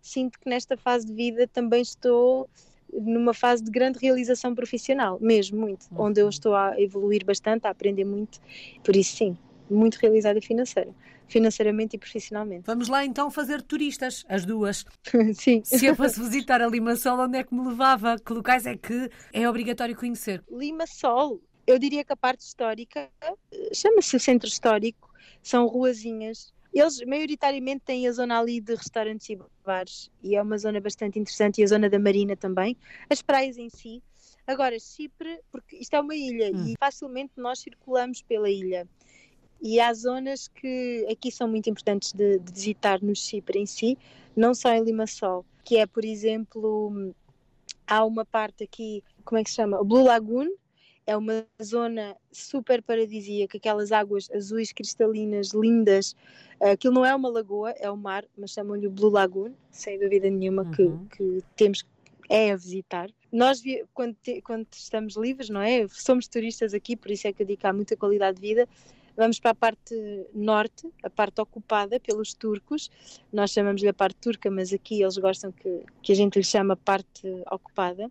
sinto 0.05 0.39
que 0.39 0.47
nesta 0.47 0.77
fase 0.77 1.05
de 1.07 1.13
vida 1.13 1.47
também 1.47 1.81
estou 1.81 2.47
numa 2.93 3.33
fase 3.33 3.63
de 3.63 3.71
grande 3.71 3.97
realização 3.99 4.53
profissional, 4.53 5.17
mesmo 5.19 5.59
muito, 5.59 5.87
uhum. 5.91 6.05
onde 6.05 6.21
eu 6.21 6.29
estou 6.29 6.55
a 6.55 6.79
evoluir 6.79 7.25
bastante, 7.25 7.65
a 7.65 7.71
aprender 7.71 8.05
muito, 8.05 8.39
por 8.83 8.95
isso 8.95 9.17
sim, 9.17 9.37
muito 9.69 9.95
realizada 9.95 10.39
financeira, 10.39 10.91
financeiramente 11.27 11.95
e 11.95 11.99
profissionalmente. 11.99 12.63
Vamos 12.67 12.87
lá 12.87 13.03
então 13.03 13.31
fazer 13.31 13.63
turistas, 13.63 14.23
as 14.29 14.45
duas. 14.45 14.85
sim. 15.33 15.61
Se 15.65 15.87
eu 15.87 15.95
fosse 15.95 16.21
visitar 16.21 16.61
a 16.61 16.67
Limassol, 16.67 17.19
onde 17.19 17.39
é 17.39 17.43
que 17.43 17.53
me 17.53 17.67
levava? 17.67 18.17
Que 18.17 18.31
locais 18.31 18.67
é 18.67 18.77
que 18.77 19.09
é 19.33 19.49
obrigatório 19.49 19.95
conhecer? 19.95 20.43
Limassol, 20.49 21.41
eu 21.65 21.79
diria 21.79 22.05
que 22.05 22.13
a 22.13 22.17
parte 22.17 22.41
histórica 22.41 23.09
eh, 23.21 23.73
chama-se 23.73 24.15
o 24.15 24.19
centro 24.19 24.47
histórico, 24.47 25.09
são 25.41 25.65
ruazinhas 25.65 26.53
eles 26.79 26.99
maioritariamente 27.05 27.83
têm 27.85 28.07
a 28.07 28.11
zona 28.11 28.39
ali 28.39 28.59
de 28.59 28.75
restaurantes 28.75 29.29
e 29.29 29.39
bares 29.65 30.11
e 30.21 30.35
é 30.35 30.41
uma 30.41 30.57
zona 30.57 30.81
bastante 30.81 31.17
interessante 31.17 31.61
e 31.61 31.63
a 31.63 31.67
zona 31.67 31.89
da 31.89 31.97
marina 31.97 32.35
também. 32.35 32.75
As 33.09 33.21
praias 33.21 33.57
em 33.57 33.69
si. 33.69 34.03
Agora, 34.45 34.77
Chipre, 34.79 35.39
porque 35.51 35.77
isto 35.77 35.95
é 35.95 35.99
uma 35.99 36.15
ilha 36.15 36.51
hum. 36.53 36.67
e 36.67 36.75
facilmente 36.79 37.33
nós 37.37 37.59
circulamos 37.59 38.21
pela 38.21 38.49
ilha. 38.49 38.87
E 39.61 39.79
há 39.79 39.91
zonas 39.93 40.47
que 40.47 41.07
aqui 41.09 41.31
são 41.31 41.47
muito 41.47 41.69
importantes 41.69 42.11
de, 42.11 42.39
de 42.39 42.51
visitar 42.51 43.01
no 43.01 43.15
Chipre 43.15 43.57
em 43.57 43.65
si, 43.65 43.97
não 44.35 44.53
só 44.53 44.73
em 44.73 44.83
Limassol, 44.83 45.45
que 45.63 45.77
é, 45.77 45.87
por 45.87 46.05
exemplo, 46.05 47.13
há 47.87 48.05
uma 48.05 48.25
parte 48.25 48.63
aqui, 48.63 49.03
como 49.23 49.39
é 49.39 49.43
que 49.43 49.49
se 49.49 49.55
chama? 49.55 49.79
O 49.79 49.85
Blue 49.85 50.03
Lagoon, 50.03 50.49
é 51.07 51.15
uma 51.15 51.45
zona 51.61 52.15
super 52.31 52.81
paradisíaca, 52.81 53.57
aquelas 53.57 53.91
águas 53.91 54.29
azuis 54.31 54.71
cristalinas 54.71 55.53
lindas. 55.53 56.15
Aquilo 56.59 56.95
não 56.95 57.05
é 57.05 57.13
uma 57.13 57.29
lagoa, 57.29 57.71
é 57.71 57.89
o 57.89 57.97
mar, 57.97 58.25
mas 58.37 58.51
chamam-lhe 58.51 58.87
o 58.87 58.91
Blue 58.91 59.09
Lagoon, 59.09 59.53
sem 59.69 59.99
dúvida 59.99 60.29
nenhuma 60.29 60.63
uhum. 60.63 61.07
que, 61.07 61.17
que, 61.17 61.43
temos 61.55 61.85
é 62.27 62.51
a 62.51 62.55
visitar. 62.55 63.09
Nós, 63.31 63.61
quando, 63.93 64.15
te, 64.15 64.41
quando 64.41 64.65
estamos 64.71 65.15
livres, 65.15 65.49
não 65.49 65.61
é? 65.61 65.87
Somos 65.89 66.27
turistas 66.27 66.73
aqui, 66.73 66.95
por 66.95 67.11
isso 67.11 67.27
é 67.27 67.33
que 67.33 67.43
eu 67.43 67.45
digo 67.45 67.59
que 67.59 67.67
há 67.67 67.73
muita 67.73 67.95
qualidade 67.95 68.39
de 68.39 68.47
vida. 68.47 68.67
Vamos 69.15 69.39
para 69.39 69.51
a 69.51 69.55
parte 69.55 69.95
norte, 70.33 70.89
a 71.03 71.09
parte 71.09 71.39
ocupada 71.39 71.99
pelos 71.99 72.33
turcos. 72.33 72.89
Nós 73.31 73.51
chamamos-lhe 73.51 73.87
a 73.87 73.93
parte 73.93 74.17
turca, 74.17 74.49
mas 74.49 74.73
aqui 74.73 75.01
eles 75.01 75.17
gostam 75.17 75.51
que, 75.51 75.83
que 76.01 76.11
a 76.11 76.15
gente 76.15 76.37
lhe 76.37 76.43
chama 76.43 76.75
parte 76.75 77.27
ocupada 77.51 78.09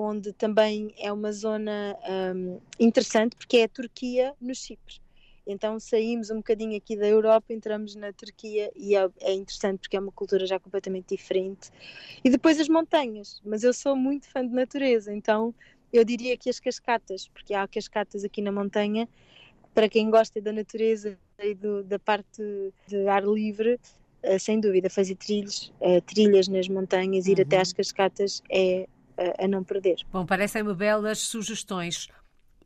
onde 0.00 0.32
também 0.32 0.94
é 0.98 1.12
uma 1.12 1.32
zona 1.32 1.96
um, 2.34 2.58
interessante, 2.78 3.36
porque 3.36 3.58
é 3.58 3.64
a 3.64 3.68
Turquia 3.68 4.34
no 4.40 4.54
Chipre. 4.54 5.00
Então 5.46 5.80
saímos 5.80 6.30
um 6.30 6.36
bocadinho 6.36 6.76
aqui 6.76 6.96
da 6.96 7.06
Europa, 7.06 7.52
entramos 7.52 7.94
na 7.94 8.12
Turquia 8.12 8.70
e 8.76 8.94
é, 8.94 9.08
é, 9.20 9.32
interessante 9.32 9.80
porque 9.80 9.96
é 9.96 10.00
uma 10.00 10.12
cultura 10.12 10.46
já 10.46 10.60
completamente 10.60 11.16
diferente. 11.16 11.70
E 12.22 12.30
depois 12.30 12.60
as 12.60 12.68
montanhas, 12.68 13.40
mas 13.44 13.64
eu 13.64 13.72
sou 13.72 13.96
muito 13.96 14.28
fã 14.28 14.46
de 14.46 14.54
natureza, 14.54 15.12
então 15.12 15.54
eu 15.92 16.04
diria 16.04 16.36
que 16.36 16.48
as 16.48 16.60
cascatas, 16.60 17.26
porque 17.28 17.52
há 17.52 17.66
cascatas 17.66 18.24
aqui 18.24 18.40
na 18.40 18.52
montanha, 18.52 19.08
para 19.74 19.88
quem 19.88 20.10
gosta 20.10 20.40
da 20.40 20.52
natureza 20.52 21.18
e 21.38 21.54
do, 21.54 21.82
da 21.82 21.98
parte 21.98 22.42
de 22.86 23.08
ar 23.08 23.24
livre, 23.24 23.78
uh, 24.24 24.38
sem 24.38 24.60
dúvida, 24.60 24.88
fazer 24.88 25.16
trilhos, 25.16 25.72
uh, 25.80 26.00
trilhas 26.02 26.48
nas 26.48 26.68
montanhas, 26.68 27.26
ir 27.26 27.38
uhum. 27.38 27.42
até 27.42 27.58
às 27.58 27.72
cascatas 27.72 28.42
é 28.50 28.88
a, 29.20 29.44
a 29.44 29.48
não 29.48 29.62
perder. 29.62 29.98
Bom, 30.10 30.24
parecem-me 30.24 30.74
belas 30.74 31.18
sugestões. 31.18 32.08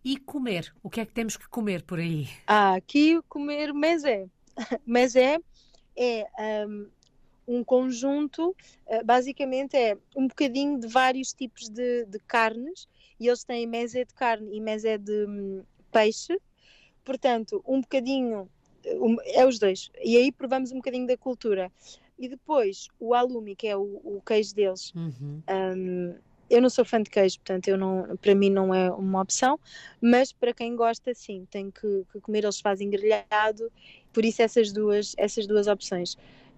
E 0.05 0.19
comer? 0.19 0.73
O 0.83 0.91
que 0.91 1.01
é 1.01 1.07
que 1.07 1.13
temos 1.13 1.37
que 1.37 1.49
comer 1.49 1.83
por 1.83 1.99
aí? 1.99 2.29
Ah, 2.47 2.75
aqui 2.75 3.21
comer 3.29 3.73
mesé. 3.73 4.27
mesé 4.87 5.41
é 5.97 6.27
um, 6.67 6.87
um 7.47 7.65
conjunto, 7.65 8.55
uh, 8.87 9.05
basicamente 9.05 9.77
é 9.77 9.97
um 10.15 10.29
bocadinho 10.29 10.79
de 10.79 10.87
vários 10.87 11.33
tipos 11.33 11.69
de, 11.69 12.05
de 12.05 12.19
carnes, 12.21 12.87
e 13.19 13.29
eles 13.29 13.45
têm 13.45 13.67
mesé 13.67 14.05
de 14.05 14.13
carne 14.15 14.55
e 14.55 14.61
mesé 14.61 14.99
de 14.99 15.27
um, 15.27 15.63
peixe, 15.91 16.39
portanto, 17.05 17.63
um 17.67 17.81
bocadinho, 17.81 18.49
um, 18.85 19.17
é 19.25 19.47
os 19.47 19.59
dois, 19.59 19.91
e 20.03 20.17
aí 20.17 20.31
provamos 20.33 20.73
um 20.73 20.77
bocadinho 20.77 21.07
da 21.07 21.17
cultura. 21.17 21.73
E 22.17 22.29
depois 22.29 22.89
o 23.01 23.13
alumi, 23.13 23.57
que 23.57 23.67
é 23.67 23.77
o, 23.77 24.01
o 24.05 24.23
queijo 24.25 24.55
deles, 24.55 24.93
uhum. 24.95 25.43
um, 25.51 26.15
eu 26.49 26.61
não 26.61 26.71
sou 26.71 26.85
fã 26.85 27.03
de 27.03 27.11
queijo, 27.11 27.39
portanto, 27.39 27.69
eu 27.69 27.77
não, 27.77 28.17
para 28.17 28.35
mim 28.35 28.51
não 28.51 28.75
é 28.75 28.91
uma 28.91 29.23
opção, 29.23 29.59
mas 30.01 30.33
para 30.33 30.53
quem 30.53 30.77
gosta, 30.77 31.15
sim, 31.15 31.47
tem 31.51 31.71
que, 31.71 32.05
que 32.13 32.21
comer, 32.21 32.45
eles 32.45 32.61
fazem 32.61 32.91
grelhado, 32.91 33.71
por 34.13 34.25
isso 34.25 34.43
essas 34.43 34.73
duas, 34.73 35.15
essas 35.17 35.47
duas 35.47 35.67
opções. 35.67 36.17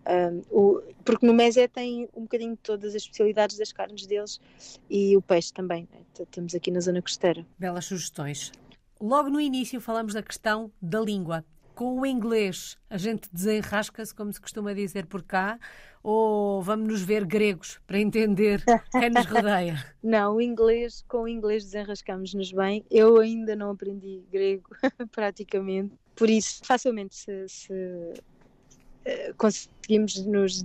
Um, 0.09 0.43
o, 0.51 0.83
porque 1.05 1.27
no 1.27 1.35
Mesé 1.35 1.67
tem 1.67 2.09
um 2.15 2.23
bocadinho 2.23 2.53
de 2.53 2.63
todas 2.63 2.91
as 2.91 3.03
especialidades 3.03 3.59
das 3.59 3.73
carnes 3.73 4.07
deles 4.07 4.41
e 4.89 5.17
o 5.17 5.23
peixe 5.23 5.53
também. 5.53 5.89
Né? 5.93 6.01
Estamos 6.21 6.55
aqui 6.55 6.71
na 6.71 6.79
zona 6.79 7.03
costeira. 7.03 7.45
Belas 7.59 7.87
sugestões. 7.87 8.53
Logo 9.01 9.29
no 9.29 9.41
início 9.41 9.81
falamos 9.81 10.15
da 10.15 10.23
questão 10.23 10.71
da 10.81 11.01
língua 11.01 11.45
com 11.77 12.01
o 12.01 12.07
inglês 12.07 12.79
a 12.89 12.97
gente 12.97 13.29
desenrasca-se, 13.31 14.15
como 14.15 14.33
se 14.33 14.41
costuma 14.41 14.73
dizer 14.73 15.05
por 15.07 15.23
cá, 15.23 15.59
ou 16.03 16.63
vamos 16.63 16.89
nos 16.89 17.03
ver 17.03 17.27
gregos 17.27 17.79
para 17.87 18.01
entender 18.01 18.65
quem 18.91 19.11
nos 19.11 19.27
rodeia? 19.27 19.85
Não, 20.03 20.37
o 20.37 20.41
inglês, 20.41 21.05
com 21.07 21.23
o 21.23 21.29
inglês 21.29 21.65
desenrascamos-nos 21.65 22.51
bem. 22.51 22.85
Eu 22.91 23.19
ainda 23.19 23.55
não 23.55 23.71
aprendi 23.71 24.25
grego, 24.33 24.71
praticamente, 25.13 25.95
por 26.15 26.31
isso 26.31 26.65
facilmente 26.65 27.15
se, 27.15 27.49
se 27.49 27.73
uh, 27.73 29.35
conseguimos 29.37 30.25
nos, 30.25 30.65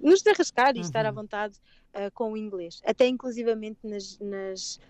nos 0.00 0.22
desenrascar 0.22 0.76
e 0.76 0.78
uhum. 0.78 0.84
estar 0.84 1.04
à 1.04 1.10
vontade 1.10 1.58
uh, 1.94 2.12
com 2.14 2.32
o 2.32 2.36
inglês, 2.36 2.80
até 2.84 3.08
inclusivamente 3.08 3.80
nas, 3.82 4.18
nas 4.20 4.78
um, 4.78 4.86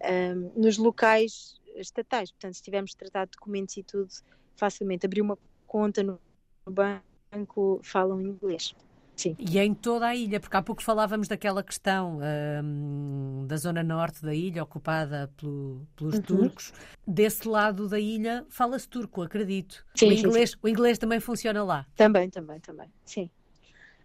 eh, 0.00 0.34
nos 0.56 0.76
locais 0.76 1.60
estatais. 1.76 2.32
Portanto, 2.32 2.54
se 2.54 2.62
tivermos 2.62 2.94
tratado 2.94 3.30
documentos 3.30 3.76
e 3.76 3.82
tudo, 3.82 4.10
facilmente. 4.56 5.06
Abrir 5.06 5.20
uma 5.20 5.38
conta 5.66 6.02
no 6.02 6.18
banco, 6.66 7.80
falam 7.82 8.20
inglês. 8.20 8.74
Sim. 9.16 9.34
E 9.38 9.58
em 9.58 9.72
toda 9.72 10.06
a 10.06 10.14
ilha, 10.14 10.38
porque 10.38 10.54
há 10.54 10.62
pouco 10.62 10.82
falávamos 10.82 11.26
daquela 11.26 11.62
questão 11.62 12.20
um, 12.62 13.46
da 13.46 13.56
zona 13.56 13.82
norte 13.82 14.22
da 14.22 14.34
ilha, 14.34 14.62
ocupada 14.62 15.32
pelo, 15.38 15.86
pelos 15.96 16.16
uhum. 16.16 16.22
turcos. 16.22 16.72
Desse 17.06 17.48
lado 17.48 17.88
da 17.88 17.98
ilha 17.98 18.44
fala-se 18.50 18.86
turco, 18.86 19.22
acredito. 19.22 19.86
Sim, 19.94 20.10
o, 20.10 20.12
inglês, 20.12 20.50
sim, 20.50 20.56
o 20.62 20.68
inglês 20.68 20.98
também 20.98 21.18
funciona 21.18 21.64
lá? 21.64 21.86
Também, 21.96 22.28
também, 22.28 22.60
também, 22.60 22.92
sim. 23.06 23.30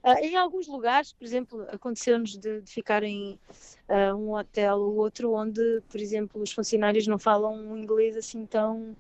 Uh, 0.02 0.18
em 0.24 0.36
alguns 0.36 0.68
lugares, 0.68 1.12
por 1.14 1.26
exemplo, 1.26 1.62
aconteceu-nos 1.70 2.38
de, 2.38 2.62
de, 2.62 2.72
ficar 2.72 3.04
em 3.04 3.38
uh, 3.88 4.16
um 4.16 4.34
hotel 4.34 4.78
ou 4.80 4.96
outro 4.96 5.34
onde, 5.34 5.84
por 5.90 6.00
exemplo, 6.00 6.42
os 6.42 6.52
funcionários 6.52 7.06
não 7.06 7.20
falam 7.20 7.54
um 7.54 7.78
inglês 7.78 8.16
assim 8.16 8.46
tão 8.46 8.96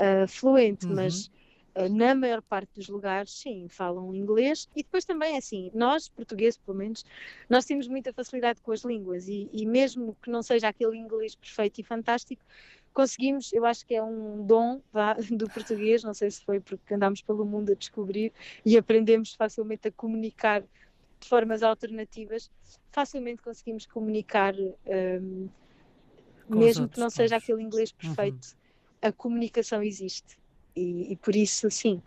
uh, 0.00 0.28
fluente, 0.28 0.86
uhum. 0.86 0.94
mas 0.94 1.26
uh, 1.74 1.88
na 1.90 2.14
maior 2.14 2.42
parte 2.42 2.70
dos 2.74 2.88
lugares, 2.88 3.32
sim, 3.32 3.66
falam 3.68 4.14
inglês. 4.14 4.68
E 4.74 4.82
depois 4.82 5.04
também, 5.04 5.36
assim, 5.36 5.70
nós, 5.74 6.08
portugueses 6.08 6.58
pelo 6.58 6.76
menos, 6.76 7.04
nós 7.48 7.64
temos 7.64 7.88
muita 7.88 8.12
facilidade 8.12 8.60
com 8.60 8.72
as 8.72 8.82
línguas. 8.82 9.28
E, 9.28 9.48
e 9.52 9.66
mesmo 9.66 10.16
que 10.22 10.30
não 10.30 10.42
seja 10.42 10.68
aquele 10.68 10.96
inglês 10.96 11.34
perfeito 11.34 11.80
e 11.80 11.84
fantástico, 11.84 12.42
conseguimos, 12.92 13.52
eu 13.52 13.64
acho 13.64 13.86
que 13.86 13.94
é 13.94 14.02
um 14.02 14.44
dom 14.44 14.80
do 15.30 15.48
português, 15.50 16.02
não 16.02 16.14
sei 16.14 16.30
se 16.30 16.44
foi 16.44 16.60
porque 16.60 16.94
andámos 16.94 17.22
pelo 17.22 17.44
mundo 17.44 17.72
a 17.72 17.74
descobrir 17.74 18.32
e 18.64 18.76
aprendemos 18.76 19.34
facilmente 19.34 19.88
a 19.88 19.92
comunicar 19.92 20.62
de 21.20 21.28
formas 21.28 21.62
alternativas, 21.62 22.50
facilmente 22.90 23.42
conseguimos 23.42 23.86
comunicar, 23.86 24.54
um, 24.56 25.48
mesmo 26.48 26.88
que 26.88 26.98
não 26.98 27.10
seja 27.10 27.36
aquele 27.36 27.62
inglês 27.62 27.92
perfeito, 27.92 28.56
a 29.00 29.12
comunicação 29.12 29.82
existe 29.82 30.38
e, 30.78 31.12
e 31.12 31.16
por 31.16 31.34
isso, 31.34 31.70
sim. 31.70 32.00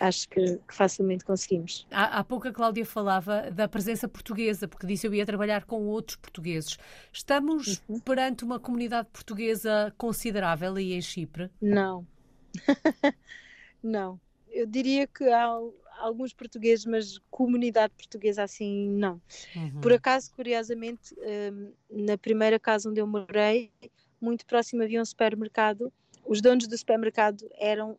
acho 0.00 0.28
que, 0.28 0.58
que 0.58 0.74
facilmente 0.74 1.24
conseguimos. 1.24 1.86
Há, 1.90 2.18
há 2.18 2.24
pouco 2.24 2.48
a 2.48 2.52
Cláudia 2.52 2.84
falava 2.84 3.50
da 3.50 3.68
presença 3.68 4.08
portuguesa, 4.08 4.66
porque 4.66 4.86
disse 4.86 5.06
eu 5.06 5.14
ia 5.14 5.24
trabalhar 5.24 5.64
com 5.64 5.86
outros 5.86 6.16
portugueses. 6.16 6.76
Estamos 7.12 7.80
uhum. 7.88 8.00
perante 8.00 8.44
uma 8.44 8.58
comunidade 8.58 9.08
portuguesa 9.12 9.94
considerável 9.96 10.74
aí 10.74 10.92
em 10.92 11.00
Chipre? 11.00 11.50
Não. 11.60 12.06
não. 13.82 14.20
Eu 14.50 14.66
diria 14.66 15.06
que 15.06 15.24
há 15.24 15.46
alguns 15.98 16.32
portugueses, 16.32 16.84
mas 16.84 17.18
comunidade 17.30 17.92
portuguesa 17.94 18.42
assim, 18.42 18.88
não. 18.90 19.20
Uhum. 19.54 19.80
Por 19.80 19.92
acaso, 19.92 20.32
curiosamente, 20.32 21.14
hum, 21.18 21.72
na 21.90 22.18
primeira 22.18 22.58
casa 22.58 22.88
onde 22.88 23.00
eu 23.00 23.06
morei, 23.06 23.70
muito 24.26 24.44
próximo 24.44 24.82
havia 24.82 25.00
um 25.00 25.04
supermercado. 25.04 25.92
Os 26.26 26.40
donos 26.40 26.66
do 26.66 26.76
supermercado 26.76 27.48
eram 27.58 27.96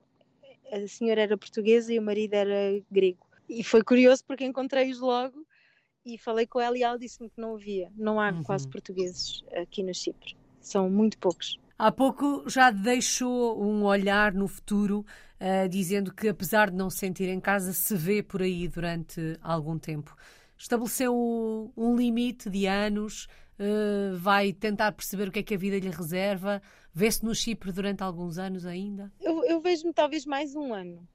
a 0.72 0.88
senhora 0.88 1.22
era 1.22 1.38
portuguesa 1.38 1.94
e 1.94 2.00
o 2.00 2.02
marido 2.02 2.34
era 2.34 2.84
grego. 2.92 3.26
E 3.48 3.64
foi 3.64 3.82
curioso 3.82 4.24
porque 4.26 4.44
encontrei-os 4.44 5.00
logo 5.00 5.46
e 6.06 6.18
falei 6.18 6.46
com 6.46 6.60
ela 6.60 6.78
e 6.78 6.84
ela 6.84 7.00
disse-me 7.00 7.30
que 7.30 7.40
não 7.40 7.56
havia, 7.56 7.90
não 7.96 8.20
há 8.20 8.32
uhum. 8.32 8.44
quase 8.44 8.68
portugueses 8.68 9.44
aqui 9.56 9.82
no 9.82 9.94
Chipre, 9.94 10.36
são 10.60 10.90
muito 10.90 11.18
poucos. 11.18 11.58
Há 11.78 11.92
pouco 11.92 12.44
já 12.50 12.72
deixou 12.72 13.62
um 13.64 13.84
olhar 13.84 14.34
no 14.34 14.48
futuro, 14.48 15.06
uh, 15.40 15.70
dizendo 15.70 16.14
que 16.14 16.28
apesar 16.28 16.72
de 16.72 16.76
não 16.76 16.90
se 16.90 16.98
sentir 16.98 17.30
em 17.30 17.40
casa, 17.40 17.72
se 17.72 17.96
vê 17.96 18.22
por 18.22 18.42
aí 18.42 18.68
durante 18.68 19.38
algum 19.42 19.78
tempo. 19.78 20.16
Estabeleceu 20.58 21.72
um 21.78 21.96
limite 21.96 22.50
de 22.50 22.66
anos, 22.66 23.28
uh, 23.60 24.18
vai 24.18 24.54
tentar 24.54 24.92
perceber 24.92 25.28
o 25.28 25.32
que 25.32 25.40
é 25.40 25.44
que 25.44 25.56
a 25.56 25.58
vida 25.58 25.78
lhe 25.80 25.90
reserva, 25.90 26.62
vê-se 26.94 27.24
no 27.24 27.36
Chipre 27.36 27.72
durante 27.72 28.04
alguns 28.04 28.38
anos 28.38 28.66
ainda? 28.66 29.12
Eu, 29.22 29.44
eu 29.46 29.60
vejo-me 29.62 29.94
talvez 29.94 30.26
mais 30.26 30.56
um 30.56 30.74
ano. 30.74 31.08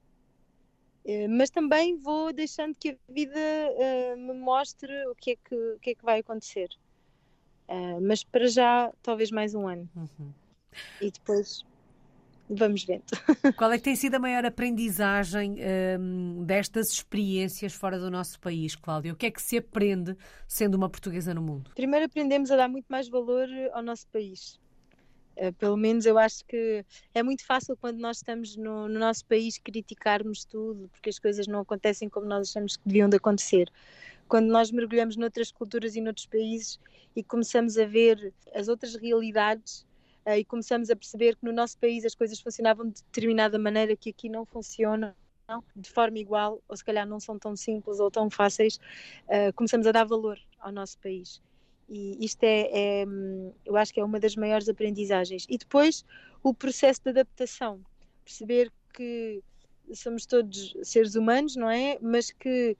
Uh, 1.04 1.28
mas 1.28 1.50
também 1.50 1.96
vou 1.96 2.32
deixando 2.32 2.76
que 2.76 2.90
a 2.90 3.12
vida 3.12 3.40
me 4.16 4.34
mostre 4.34 4.92
o 5.08 5.14
que, 5.14 5.32
é 5.32 5.37
que, 5.37 5.54
o 5.54 5.78
que 5.80 5.90
é 5.90 5.94
que 5.94 6.04
vai 6.04 6.20
acontecer. 6.20 6.68
mas 8.02 8.22
para 8.22 8.46
já, 8.46 8.92
talvez 9.02 9.30
mais 9.30 9.54
um 9.54 9.66
ano. 9.66 9.88
Uhum 9.96 10.32
e 11.00 11.11
depois 11.11 11.64
vamos 12.49 12.84
vendo. 12.84 13.04
Qual 13.56 13.72
é 13.72 13.78
que 13.78 13.84
tem 13.84 13.96
sido 13.96 14.14
a 14.14 14.18
maior 14.18 14.44
aprendizagem 14.44 15.56
um, 15.99 16.44
destas 16.44 16.90
experiências 16.90 17.72
fora 17.72 17.99
do 17.99 18.11
nosso 18.11 18.38
país, 18.40 18.75
Cláudia? 18.75 19.12
O 19.12 19.16
que 19.16 19.26
é 19.26 19.30
que 19.30 19.42
se 19.42 19.58
aprende 19.58 20.16
sendo 20.46 20.75
uma 20.75 20.88
portuguesa 20.88 21.32
no 21.34 21.42
mundo? 21.42 21.70
Primeiro 21.75 22.06
aprendemos 22.06 22.50
a 22.50 22.56
dar 22.56 22.68
muito 22.68 22.87
mais 22.88 23.08
valor 23.08 23.49
ao 23.72 23.82
nosso 23.82 24.06
país. 24.08 24.61
Uh, 25.37 25.52
pelo 25.54 25.76
menos 25.78 26.04
eu 26.04 26.18
acho 26.18 26.44
que 26.44 26.84
é 27.14 27.22
muito 27.22 27.44
fácil 27.46 27.75
quando 27.76 27.99
nós 27.99 28.18
estamos 28.18 28.54
no, 28.54 28.87
no, 28.87 28.99
nosso 28.99 29.25
país 29.25 29.56
criticarmos 29.56 30.44
tudo, 30.44 30.90
porque 30.92 31.08
as 31.08 31.18
coisas 31.18 31.46
não 31.46 31.61
acontecem 31.61 32.08
como 32.08 32.26
nós 32.26 32.50
achamos 32.50 32.76
que 32.76 32.82
deviam 32.84 33.08
de 33.08 33.16
acontecer. 33.16 33.70
Quando 34.28 34.49
nós 34.49 34.70
mergulhamos 34.70 35.16
noutras 35.16 35.50
culturas 35.50 35.96
e 35.96 36.00
noutros 36.02 36.26
países 36.26 36.78
e 37.16 37.22
começamos 37.22 37.78
a 37.78 37.87
ver 37.87 38.32
as 38.54 38.68
outras 38.68 38.94
realidades, 38.94 39.87
e 40.26 40.45
começamos 40.45 40.91
a 40.91 40.97
perceber 40.97 41.37
que 41.37 41.45
no 41.45 41.52
nosso 41.52 41.76
país 41.79 42.05
as 42.05 42.14
coisas 42.14 42.41
funcionavam 42.41 42.88
de 42.88 43.02
determinada 43.02 43.59
maneira 43.59 43.97
que 43.97 44.11
aqui 44.11 44.29
não 44.29 44.45
funcionam 44.45 45.14
de 45.76 45.91
forma 45.91 46.19
igual, 46.19 46.62
ou 46.69 46.76
se 46.76 46.85
calhar 46.85 47.07
não 47.07 47.21
são 47.21 47.38
tão 47.38 47.55
simples 47.57 48.00
ou 48.00 48.11
tão 48.11 48.31
fáceis, 48.31 48.79
uh, 49.26 49.52
começamos 49.55 49.87
a 49.87 49.93
dar 49.93 50.05
valor 50.05 50.38
ao 50.59 50.73
nosso 50.73 50.99
país. 50.99 51.43
E 51.88 52.25
isto 52.25 52.43
é, 52.45 52.71
é, 52.73 53.05
eu 53.67 53.76
acho 53.76 53.93
que 53.93 54.00
é 54.00 54.05
uma 54.05 54.19
das 54.19 54.35
maiores 54.35 54.69
aprendizagens. 54.69 55.46
E 55.49 55.59
depois 55.59 56.05
o 56.42 56.55
processo 56.55 57.03
de 57.05 57.11
adaptação, 57.11 57.81
perceber 58.25 58.73
que 58.94 59.42
somos 59.92 60.25
todos 60.25 60.75
seres 60.83 61.16
humanos, 61.16 61.55
não 61.55 61.68
é? 61.68 61.99
Mas 62.01 62.31
que 62.31 62.77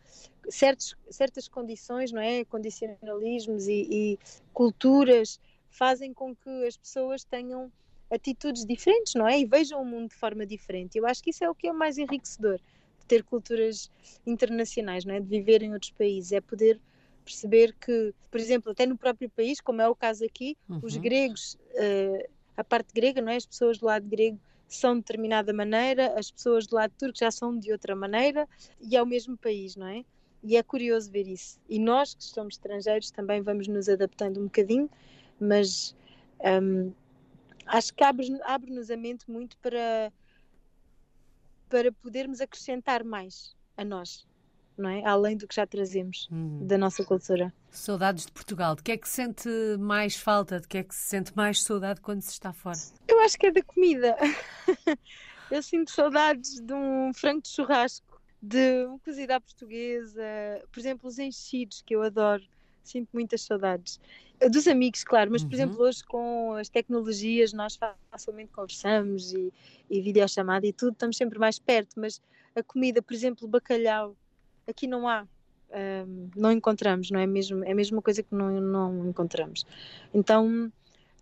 certos, 0.49 0.97
certas 1.11 1.47
condições, 1.47 2.11
não 2.11 2.23
é? 2.23 2.45
Condicionalismos 2.45 3.67
e, 3.67 3.87
e 3.91 4.19
culturas 4.53 5.39
fazem 5.73 6.13
com 6.13 6.37
que 6.37 6.67
as 6.67 6.77
pessoas 6.77 7.25
tenham 7.25 7.73
atitudes 8.11 8.65
diferentes, 8.65 9.15
não 9.15 9.27
é? 9.27 9.41
E 9.41 9.47
vejam 9.47 9.81
o 9.81 9.85
mundo 9.85 10.11
de 10.11 10.15
forma 10.15 10.45
diferente. 10.47 10.99
Eu 10.99 11.07
acho 11.07 11.23
que 11.23 11.31
isso 11.31 11.43
é 11.43 11.51
o 11.51 11.55
que 11.55 11.67
é 11.67 11.73
mais 11.73 11.97
enriquecedor, 11.97 12.59
de 13.01 13.07
ter 13.07 13.25
culturas 13.25 13.91
internacionais, 14.27 15.05
não 15.05 15.15
é? 15.15 15.21
De 15.21 15.27
viver 15.27 15.63
em 15.63 15.73
outros 15.73 15.93
países, 15.93 16.31
é 16.33 16.41
poder 16.41 16.79
perceber 17.25 17.75
que, 17.81 18.15
por 18.31 18.39
exemplo, 18.39 18.73
até 18.73 18.85
no 18.85 18.99
próprio 18.99 19.31
país, 19.31 19.61
como 19.61 19.81
é 19.81 19.89
o 19.89 19.95
caso 19.95 20.25
aqui, 20.25 20.57
uhum. 20.69 20.81
os 20.83 20.97
gregos, 20.97 21.55
uh, 21.75 22.29
a 22.57 22.63
parte 22.63 22.93
grega, 22.93 23.23
não 23.23 23.33
é? 23.33 23.37
As 23.37 23.47
pessoas 23.47 23.79
do 23.79 23.87
lado 23.87 24.07
grego 24.07 24.39
são 24.69 24.95
de 24.95 25.01
determinada 25.01 25.53
maneira, 25.53 26.19
as 26.19 26.31
pessoas 26.31 26.67
do 26.67 26.77
lado 26.77 26.93
turco 26.99 27.19
já 27.19 27.31
são 27.31 27.59
de 27.59 27.73
outra 27.73 27.95
maneira, 27.97 28.49
e 28.81 28.97
é 28.97 29.03
o 29.03 29.07
mesmo 29.07 29.37
país, 29.37 29.77
não 29.77 29.87
é? 29.87 30.05
E 30.43 30.57
é 30.57 30.63
curioso 30.63 31.11
ver 31.11 31.29
isso. 31.29 31.59
E 31.69 31.79
nós, 31.79 32.15
que 32.15 32.25
somos 32.25 32.55
estrangeiros, 32.55 33.11
também 33.11 33.41
vamos 33.41 33.69
nos 33.69 33.89
adaptando 33.89 34.41
um 34.41 34.45
bocadinho, 34.45 34.91
mas 35.43 35.95
um, 36.41 36.93
acho 37.67 37.93
que 37.93 38.05
abre-nos 38.05 38.41
abre 38.43 38.93
a 38.93 38.97
mente 38.97 39.31
muito 39.31 39.57
para, 39.59 40.13
para 41.69 41.93
podermos 41.93 42.41
acrescentar 42.41 43.05
mais 43.05 43.55
a 43.77 43.85
nós. 43.85 44.27
Não 44.77 44.89
é? 44.89 45.05
Além 45.05 45.37
do 45.37 45.47
que 45.47 45.55
já 45.55 45.67
trazemos 45.67 46.27
hum. 46.33 46.67
da 46.67 46.79
nossa 46.79 47.05
cultura. 47.05 47.53
Saudades 47.71 48.25
de 48.25 48.33
Portugal. 48.33 48.75
De 48.75 48.83
que 48.83 48.93
é 48.93 48.97
que 48.97 49.09
sente 49.09 49.49
mais 49.79 50.17
falta? 50.17 50.59
De 50.59 50.67
que 50.67 50.79
é 50.79 50.83
que 50.83 50.95
se 50.95 51.09
sente 51.09 51.37
mais 51.37 51.63
saudade 51.63 52.01
quando 52.01 52.23
se 52.23 52.31
está 52.31 52.55
fora? 52.55 52.79
Eu 53.07 53.21
acho 53.21 53.39
que 53.39 53.47
é 53.47 53.53
da 53.53 53.63
comida. 53.63 54.17
Eu 55.51 55.63
sinto 55.63 55.91
saudades 55.91 56.59
de 56.59 56.73
um 56.73 57.13
frango 57.13 57.43
de 57.43 57.49
churrasco, 57.49 58.19
de 58.41 58.87
uma 58.87 58.99
cozida 59.01 59.37
à 59.37 59.41
portuguesa, 59.41 60.25
por 60.73 60.81
exemplo, 60.81 61.07
os 61.07 61.19
enchidos 61.19 61.83
que 61.83 61.95
eu 61.95 62.03
adoro 62.03 62.43
sinto 62.83 63.11
muitas 63.13 63.43
saudades. 63.43 64.01
Dos 64.51 64.67
amigos, 64.67 65.05
claro, 65.05 65.31
mas 65.31 65.43
por 65.43 65.51
uhum. 65.51 65.55
exemplo, 65.55 65.81
hoje 65.83 66.05
com 66.05 66.55
as 66.55 66.69
tecnologias 66.69 67.53
nós 67.53 67.79
facilmente 68.11 68.51
conversamos 68.53 69.33
e, 69.33 69.53
e 69.89 70.01
videochamada 70.01 70.67
e 70.67 70.73
tudo, 70.73 70.93
estamos 70.93 71.17
sempre 71.17 71.39
mais 71.39 71.59
perto, 71.59 71.99
mas 71.99 72.21
a 72.55 72.63
comida, 72.63 73.01
por 73.01 73.15
exemplo, 73.15 73.47
bacalhau, 73.47 74.17
aqui 74.67 74.87
não 74.87 75.09
há. 75.09 75.27
Um, 75.75 76.29
não 76.37 76.53
encontramos, 76.53 77.11
não 77.11 77.19
é 77.19 77.27
mesmo? 77.27 77.65
É 77.65 77.73
a 77.73 77.75
mesma 77.75 78.03
coisa 78.03 78.23
que 78.23 78.35
não, 78.35 78.61
não 78.61 79.09
encontramos. 79.09 79.65
Então, 80.13 80.71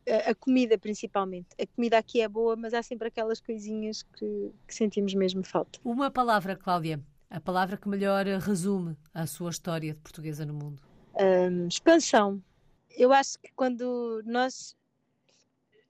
a, 0.09 0.31
a, 0.31 0.35
comida 0.35 0.77
principalmente. 0.77 1.49
A 1.61 1.65
comida 1.69 1.97
aqui 1.97 2.21
é 2.21 2.29
boa, 2.29 2.57
mas 2.57 2.75
há 2.75 2.83
sempre 2.83 3.07
aquelas 3.07 3.41
coisinhas 3.41 4.03
que, 4.03 4.51
que 4.67 4.75
sentimos 4.75 5.15
mesmo 5.15 5.45
falta. 5.45 5.79
Uma 5.85 6.11
palavra, 6.11 6.57
Cláudia, 6.57 7.01
a 7.31 7.41
palavra 7.41 7.77
que 7.77 7.89
melhor 7.89 8.27
resume 8.27 8.97
a 9.15 9.25
sua 9.25 9.51
história 9.51 9.95
de 9.95 10.01
portuguesa 10.01 10.45
no 10.45 10.55
mundo 10.55 10.83
um, 11.15 11.67
expansão. 11.69 12.43
Eu 12.97 13.13
acho 13.13 13.39
que 13.39 13.53
quando 13.55 14.23
nós 14.25 14.77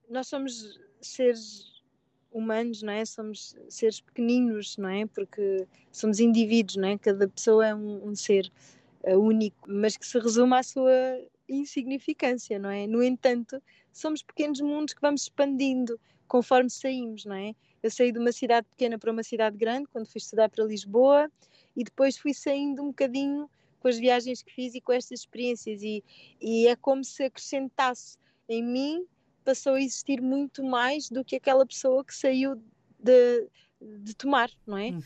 nós 0.09 0.27
somos 0.27 0.79
seres 1.01 1.83
humanos, 2.33 2.83
não 2.83 2.93
é? 2.93 3.05
Somos 3.05 3.57
seres 3.69 4.01
pequeninos, 4.01 4.77
não 4.77 4.89
é? 4.89 5.07
Porque 5.07 5.67
somos 5.91 6.21
indivíduos, 6.21 6.77
não 6.77 6.89
é? 6.89 6.99
Cada 6.99 7.29
pessoa 7.29 7.67
é 7.67 7.75
um, 7.75 8.09
um 8.09 8.15
ser 8.15 8.51
uh, 9.05 9.17
único, 9.19 9.69
mas 9.71 9.97
que 9.97 10.07
se 10.07 10.19
resume 10.19 10.55
à 10.55 10.63
sua 10.63 10.93
insignificância, 11.49 12.59
não 12.59 12.71
é? 12.71 12.87
No 12.87 13.03
entanto, 13.03 13.63
somos 13.93 14.23
pequenos 14.23 14.61
mundos 14.61 14.95
que 14.95 15.01
vamos 15.01 15.23
expandindo 15.23 15.99
conforme 16.29 16.71
saímos, 16.71 17.25
não 17.25 17.35
é? 17.35 17.55
Eu 17.83 17.91
saí 17.91 18.13
de 18.13 18.19
uma 18.19 18.31
cidade 18.31 18.67
pequena 18.69 18.99
para 18.99 19.11
uma 19.11 19.23
cidade 19.23 19.57
grande 19.57 19.89
quando 19.89 20.07
fui 20.07 20.19
estudar 20.19 20.49
para 20.49 20.65
Lisboa 20.65 21.31
e 21.77 21.83
depois 21.83 22.17
fui 22.17 22.35
saindo 22.35 22.83
um 22.83 22.89
bocadinho 22.89 23.51
com 23.81 23.89
as 23.89 23.99
viagens 23.99 24.43
que 24.43 24.53
fiz 24.53 24.75
e 24.75 24.81
com 24.81 24.93
estas 24.93 25.21
experiências 25.21 25.83
e, 25.83 26.05
e 26.41 26.69
é 26.69 26.77
como 26.77 27.03
se 27.03 27.25
acrescentasse 27.25 28.17
em 28.49 28.63
mim 28.63 29.07
passou 29.45 29.75
a 29.75 29.81
existir 29.81 30.21
muito 30.21 30.63
mais 30.63 31.09
do 31.09 31.25
que 31.25 31.37
aquela 31.37 31.67
pessoa 31.67 32.05
que 32.05 32.15
saiu 32.15 32.57
de, 32.99 33.49
de 33.81 34.15
tomar, 34.15 34.51
não 34.67 34.77
é? 34.77 34.91
Uhum. 34.91 35.01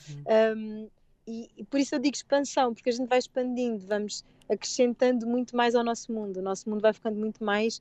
Um, 0.56 0.90
e, 1.26 1.48
e, 1.56 1.64
por 1.64 1.80
isso 1.80 1.94
eu 1.94 1.98
digo 1.98 2.14
expansão, 2.14 2.74
porque 2.74 2.90
a 2.90 2.92
gente 2.92 3.08
vai 3.08 3.18
expandindo, 3.18 3.87
vamos 3.87 4.24
acrescentando 4.50 5.26
muito 5.26 5.56
mais 5.56 5.74
ao 5.74 5.82
nosso 5.82 6.12
mundo, 6.12 6.37
o 6.37 6.42
nosso 6.42 6.68
mundo 6.68 6.82
vai 6.82 6.92
ficando 6.92 7.18
muito 7.18 7.42
mais 7.42 7.80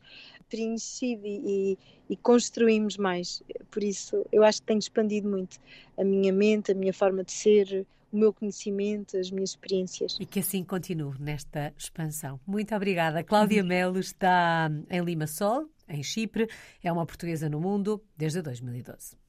preenchido 0.50 1.26
e, 1.26 1.78
e, 2.10 2.16
construímos 2.16 2.96
mais. 2.96 3.44
Por 3.70 3.84
isso 3.84 4.26
eu 4.32 4.44
acho 4.44 4.62
que 4.62 4.68
tenho 4.68 4.80
expandido 4.80 5.28
muito 5.28 5.60
a 5.98 6.04
minha 6.06 6.32
mente, 6.32 6.72
a 6.72 6.76
minha 6.76 6.94
forma 6.94 7.24
de 7.24 7.34
ser, 7.34 7.86
o 8.14 8.18
meu 8.18 8.32
conhecimento, 8.32 9.18
as 9.18 9.32
minhas 9.32 9.50
experiências. 9.50 10.18
E 10.20 10.26
que 10.26 10.40
assim 10.40 10.64
continue 10.64 11.20
nesta 11.20 11.74
expansão. 11.76 12.40
Muito 12.46 12.74
obrigada. 12.76 13.24
Cláudia 13.24 13.64
Melo 13.64 14.00
está 14.00 14.70
em 14.90 15.02
Limassol, 15.02 15.68
em 15.90 16.04
Chipre, 16.04 16.48
é 16.84 16.92
uma 16.92 17.06
portuguesa 17.06 17.50
no 17.50 17.60
mundo 17.60 18.02
desde 18.16 18.42
2012. 18.42 19.23